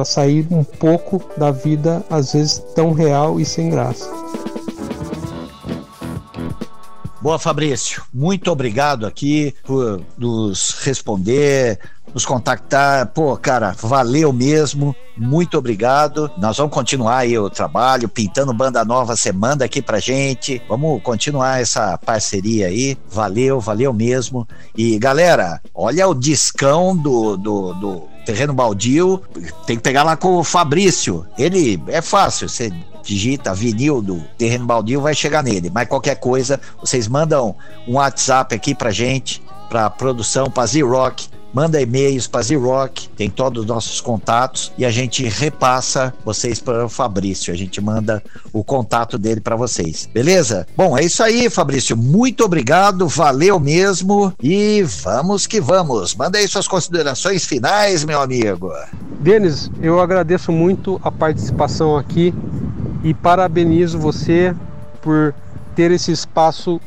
sair 0.05 0.47
um 0.51 0.63
pouco 0.63 1.21
da 1.37 1.51
vida, 1.51 2.03
às 2.09 2.33
vezes 2.33 2.59
tão 2.75 2.91
real 2.91 3.39
e 3.39 3.45
sem 3.45 3.69
graça. 3.69 4.09
Boa, 7.21 7.37
Fabrício. 7.37 8.01
Muito 8.13 8.49
obrigado 8.49 9.05
aqui 9.05 9.53
por 9.65 10.01
nos 10.17 10.71
responder, 10.83 11.77
nos 12.13 12.25
contactar. 12.25 13.07
Pô, 13.07 13.35
cara, 13.35 13.75
valeu 13.77 14.31
mesmo. 14.31 14.95
Muito 15.17 15.57
obrigado. 15.57 16.31
Nós 16.37 16.55
vamos 16.55 16.73
continuar 16.73 17.17
aí 17.17 17.37
o 17.37 17.49
trabalho, 17.49 18.07
pintando 18.07 18.53
banda 18.53 18.85
nova, 18.85 19.17
você 19.17 19.33
manda 19.33 19.65
aqui 19.65 19.81
pra 19.81 19.99
gente. 19.99 20.61
Vamos 20.69 21.03
continuar 21.03 21.61
essa 21.61 21.97
parceria 21.97 22.67
aí. 22.67 22.97
Valeu, 23.09 23.59
valeu 23.59 23.91
mesmo. 23.91 24.47
E 24.73 24.97
galera, 24.97 25.61
olha 25.75 26.07
o 26.07 26.15
discão 26.15 26.95
do, 26.95 27.35
do, 27.35 27.73
do 27.73 28.03
terreno 28.29 28.53
baldio. 28.53 29.21
Tem 29.65 29.75
que 29.75 29.81
pegar 29.81 30.03
lá 30.03 30.15
com 30.15 30.37
o 30.37 30.43
Fabrício. 30.43 31.25
Ele 31.37 31.81
é 31.87 32.01
fácil, 32.01 32.47
você 32.47 32.71
digita 33.03 33.55
vinil 33.55 34.01
do 34.01 34.21
terreno 34.37 34.65
baldio, 34.67 35.01
vai 35.01 35.15
chegar 35.15 35.41
nele. 35.41 35.71
Mas 35.73 35.87
qualquer 35.87 36.15
coisa, 36.15 36.61
vocês 36.79 37.07
mandam 37.07 37.55
um 37.87 37.93
WhatsApp 37.93 38.53
aqui 38.53 38.75
pra 38.75 38.91
gente, 38.91 39.41
pra 39.67 39.89
produção, 39.89 40.49
pra 40.49 40.65
Z-Rock 40.67 41.27
manda 41.53 41.81
e-mails 41.81 42.27
para 42.27 42.41
Z-Rock, 42.41 43.09
tem 43.09 43.29
todos 43.29 43.63
os 43.63 43.67
nossos 43.67 44.01
contatos 44.01 44.71
e 44.77 44.85
a 44.85 44.91
gente 44.91 45.23
repassa 45.27 46.13
vocês 46.23 46.59
para 46.59 46.85
o 46.85 46.89
Fabrício. 46.89 47.53
A 47.53 47.57
gente 47.57 47.81
manda 47.81 48.23
o 48.53 48.63
contato 48.63 49.17
dele 49.17 49.41
para 49.41 49.55
vocês. 49.55 50.07
Beleza? 50.13 50.67
Bom, 50.75 50.97
é 50.97 51.03
isso 51.03 51.23
aí, 51.23 51.49
Fabrício. 51.49 51.97
Muito 51.97 52.43
obrigado, 52.43 53.07
valeu 53.07 53.59
mesmo 53.59 54.33
e 54.41 54.83
vamos 54.83 55.47
que 55.47 55.59
vamos. 55.59 56.15
Manda 56.15 56.37
aí 56.37 56.47
suas 56.47 56.67
considerações 56.67 57.45
finais, 57.45 58.03
meu 58.03 58.21
amigo. 58.21 58.71
Denis, 59.19 59.69
eu 59.81 59.99
agradeço 59.99 60.51
muito 60.51 60.99
a 61.03 61.11
participação 61.11 61.97
aqui 61.97 62.33
e 63.03 63.13
parabenizo 63.13 63.97
você 63.97 64.55
por 65.01 65.33
ter 65.75 65.91
esse 65.91 66.11
espaço 66.11 66.79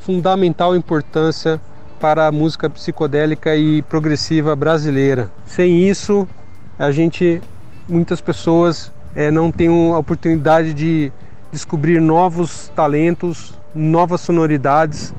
fundamental 0.00 0.74
importância 0.74 1.60
para 1.98 2.26
a 2.26 2.32
música 2.32 2.70
psicodélica 2.70 3.56
e 3.56 3.82
progressiva 3.82 4.54
brasileira. 4.54 5.30
Sem 5.44 5.88
isso, 5.88 6.28
a 6.78 6.90
gente, 6.92 7.42
muitas 7.88 8.20
pessoas 8.20 8.92
é, 9.14 9.30
não 9.30 9.50
têm 9.50 9.68
a 9.92 9.98
oportunidade 9.98 10.72
de 10.72 11.12
descobrir 11.50 12.00
novos 12.00 12.68
talentos, 12.74 13.54
novas 13.74 14.20
sonoridades 14.20 15.12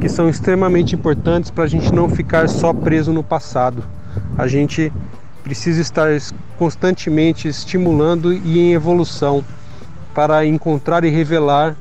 que 0.00 0.08
são 0.08 0.28
extremamente 0.28 0.94
importantes 0.94 1.50
para 1.50 1.64
a 1.64 1.66
gente 1.66 1.92
não 1.92 2.08
ficar 2.08 2.48
só 2.48 2.72
preso 2.72 3.12
no 3.12 3.24
passado. 3.24 3.82
A 4.38 4.46
gente 4.46 4.92
precisa 5.42 5.80
estar 5.80 6.08
constantemente 6.58 7.48
estimulando 7.48 8.32
e 8.32 8.58
em 8.58 8.72
evolução 8.72 9.44
para 10.14 10.44
encontrar 10.46 11.04
e 11.04 11.08
revelar 11.08 11.76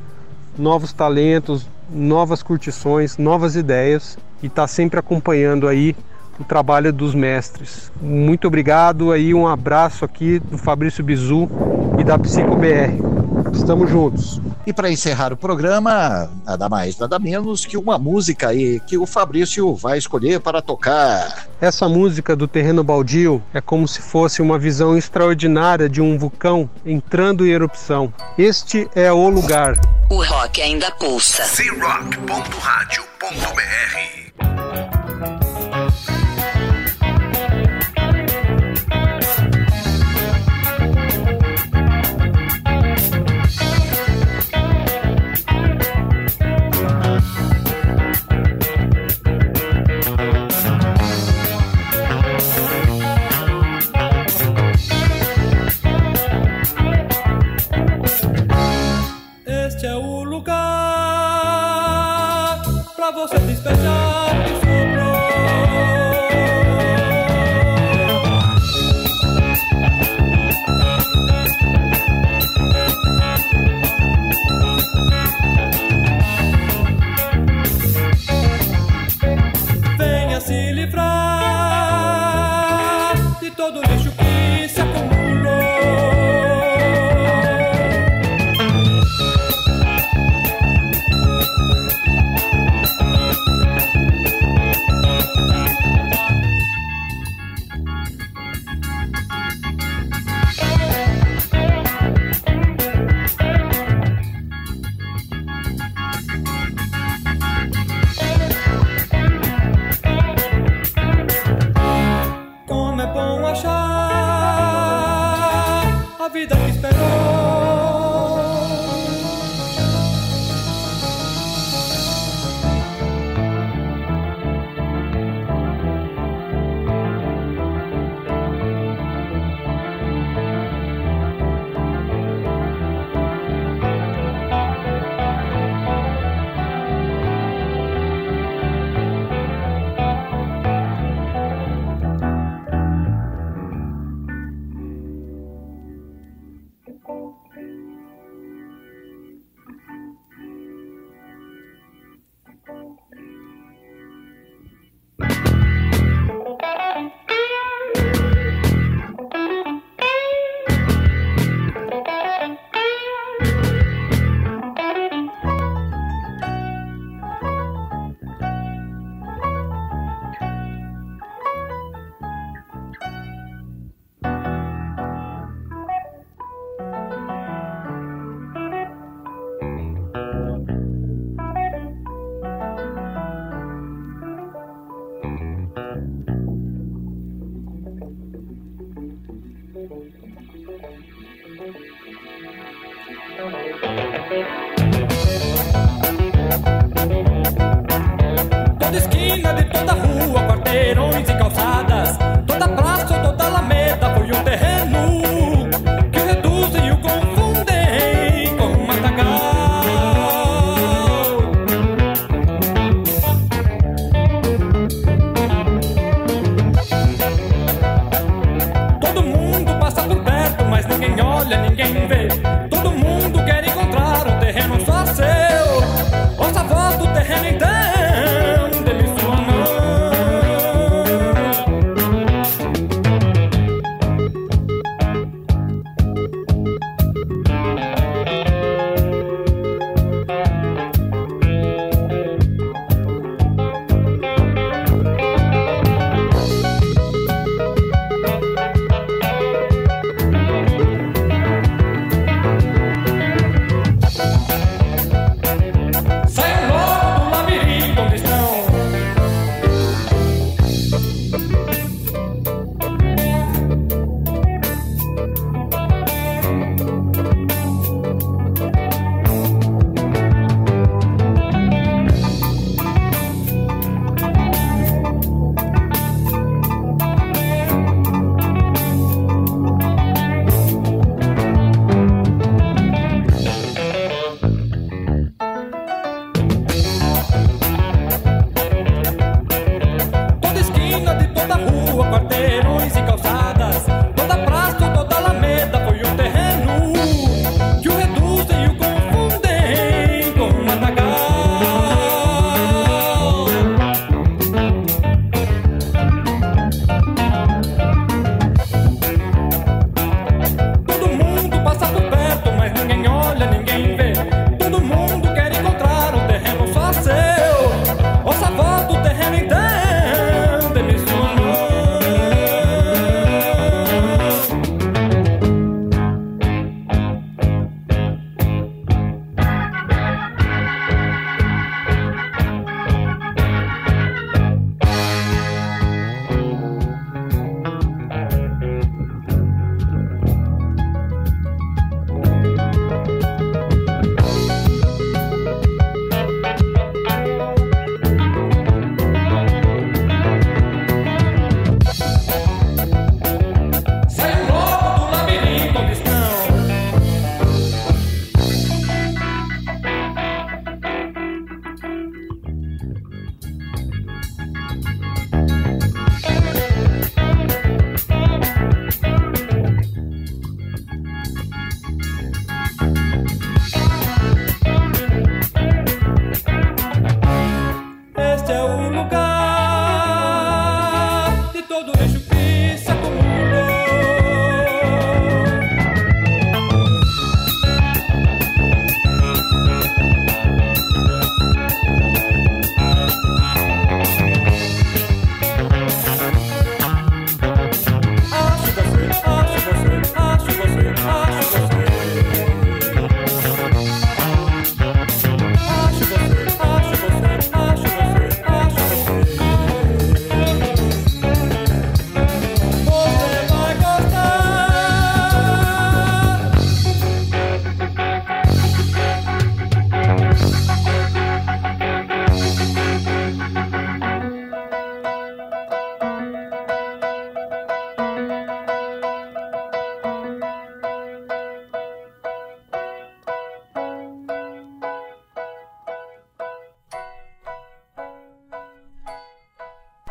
novos 0.57 0.91
talentos, 0.91 1.67
novas 1.91 2.41
curtições, 2.41 3.17
novas 3.17 3.55
ideias 3.55 4.17
e 4.41 4.47
está 4.47 4.67
sempre 4.67 4.99
acompanhando 4.99 5.67
aí 5.67 5.95
o 6.39 6.43
trabalho 6.43 6.93
dos 6.93 7.13
mestres. 7.13 7.91
Muito 8.01 8.47
obrigado 8.47 9.11
aí, 9.11 9.33
um 9.33 9.45
abraço 9.45 10.05
aqui 10.05 10.39
do 10.39 10.57
Fabrício 10.57 11.03
Bizu 11.03 11.49
e 11.99 12.03
da 12.03 12.17
Psico 12.17 12.55
BR. 12.55 13.09
Estamos 13.53 13.89
juntos. 13.89 14.39
E 14.65 14.73
para 14.73 14.91
encerrar 14.91 15.33
o 15.33 15.37
programa, 15.37 16.29
nada 16.45 16.69
mais, 16.69 16.97
nada 16.97 17.17
menos 17.17 17.65
que 17.65 17.75
uma 17.75 17.97
música 17.97 18.49
aí 18.49 18.79
que 18.81 18.97
o 18.97 19.05
Fabrício 19.05 19.73
vai 19.75 19.97
escolher 19.97 20.39
para 20.39 20.61
tocar. 20.61 21.47
Essa 21.59 21.89
música 21.89 22.35
do 22.35 22.47
Terreno 22.47 22.83
Baldio 22.83 23.41
é 23.53 23.59
como 23.59 23.87
se 23.87 24.01
fosse 24.01 24.41
uma 24.41 24.59
visão 24.59 24.97
extraordinária 24.97 25.89
de 25.89 26.01
um 26.01 26.17
vulcão 26.17 26.69
entrando 26.85 27.45
em 27.45 27.49
erupção. 27.49 28.13
Este 28.37 28.87
é 28.93 29.11
o 29.11 29.29
lugar. 29.29 29.73
O 30.09 30.23
rock 30.23 30.61
ainda 30.61 30.91
pulsa. 30.91 31.43
Toda 34.39 35.08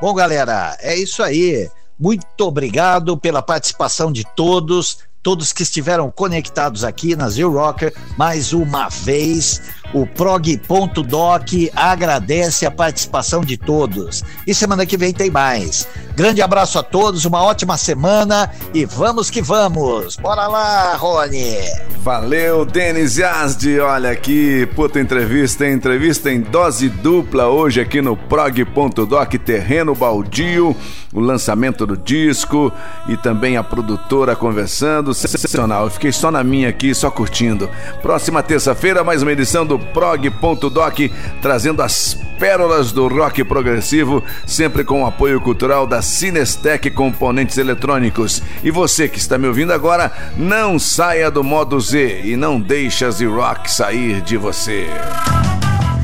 Bom, 0.08 0.14
galera, 0.14 0.74
é 0.80 0.96
isso 0.96 1.22
aí. 1.22 1.68
Muito 2.00 2.40
obrigado 2.40 3.14
pela 3.18 3.42
participação 3.42 4.10
de 4.10 4.24
todos, 4.34 5.00
todos 5.22 5.52
que 5.52 5.62
estiveram 5.62 6.10
conectados 6.10 6.82
aqui 6.82 7.14
na 7.14 7.28
Zero 7.28 7.52
Rocker. 7.52 7.92
Mais 8.16 8.54
uma 8.54 8.88
vez, 8.88 9.60
o 9.92 10.06
prog.doc 10.06 11.48
agradece 11.74 12.66
a 12.66 12.70
participação 12.70 13.42
de 13.42 13.56
todos. 13.56 14.22
E 14.46 14.54
semana 14.54 14.84
que 14.84 14.96
vem 14.96 15.12
tem 15.12 15.30
mais. 15.30 15.88
Grande 16.14 16.42
abraço 16.42 16.78
a 16.78 16.82
todos, 16.82 17.24
uma 17.24 17.42
ótima 17.42 17.76
semana 17.76 18.50
e 18.74 18.84
vamos 18.84 19.30
que 19.30 19.40
vamos. 19.40 20.16
Bora 20.16 20.46
lá, 20.48 20.96
Rony. 20.96 21.58
Valeu, 22.02 22.64
Denis 22.64 23.18
Yazdi. 23.18 23.78
Olha 23.78 24.10
aqui, 24.10 24.66
puta 24.74 24.98
entrevista, 24.98 25.68
entrevista 25.68 26.30
em 26.30 26.40
dose 26.40 26.88
dupla 26.88 27.46
hoje 27.46 27.80
aqui 27.80 28.02
no 28.02 28.16
prog.doc 28.16 29.34
Terreno 29.44 29.94
Baldio, 29.94 30.74
o 31.12 31.20
lançamento 31.20 31.86
do 31.86 31.96
disco 31.96 32.72
e 33.08 33.16
também 33.16 33.56
a 33.56 33.62
produtora 33.62 34.34
conversando. 34.34 35.14
sensacional. 35.14 35.84
Eu 35.84 35.90
fiquei 35.90 36.10
só 36.10 36.30
na 36.30 36.42
minha 36.42 36.68
aqui, 36.68 36.94
só 36.94 37.10
curtindo. 37.10 37.70
Próxima 38.02 38.42
terça-feira, 38.42 39.04
mais 39.04 39.22
uma 39.22 39.32
edição 39.32 39.64
do 39.64 39.77
prog.doc, 39.78 40.98
trazendo 41.40 41.82
as 41.82 42.14
pérolas 42.38 42.92
do 42.92 43.08
rock 43.08 43.42
progressivo, 43.44 44.22
sempre 44.46 44.84
com 44.84 45.02
o 45.02 45.06
apoio 45.06 45.40
cultural 45.40 45.86
da 45.86 46.00
Cinestec 46.00 46.90
Componentes 46.90 47.58
Eletrônicos. 47.58 48.42
E 48.62 48.70
você 48.70 49.08
que 49.08 49.18
está 49.18 49.36
me 49.36 49.48
ouvindo 49.48 49.72
agora, 49.72 50.12
não 50.36 50.78
saia 50.78 51.30
do 51.30 51.42
modo 51.42 51.80
Z 51.80 52.22
e 52.24 52.36
não 52.36 52.60
deixe 52.60 53.04
a 53.04 53.10
Z-Rock 53.10 53.70
sair 53.70 54.20
de 54.20 54.36
você. 54.36 54.86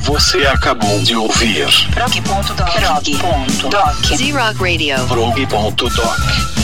Você 0.01 0.47
acabou 0.47 1.01
de 1.01 1.16
ouvir 1.16 1.66
Prog.doc. 1.93 2.70
Prog.doc. 2.75 4.16
Z-Rock 4.16 4.59
Radio. 4.59 5.07
prog.doc. 5.07 6.64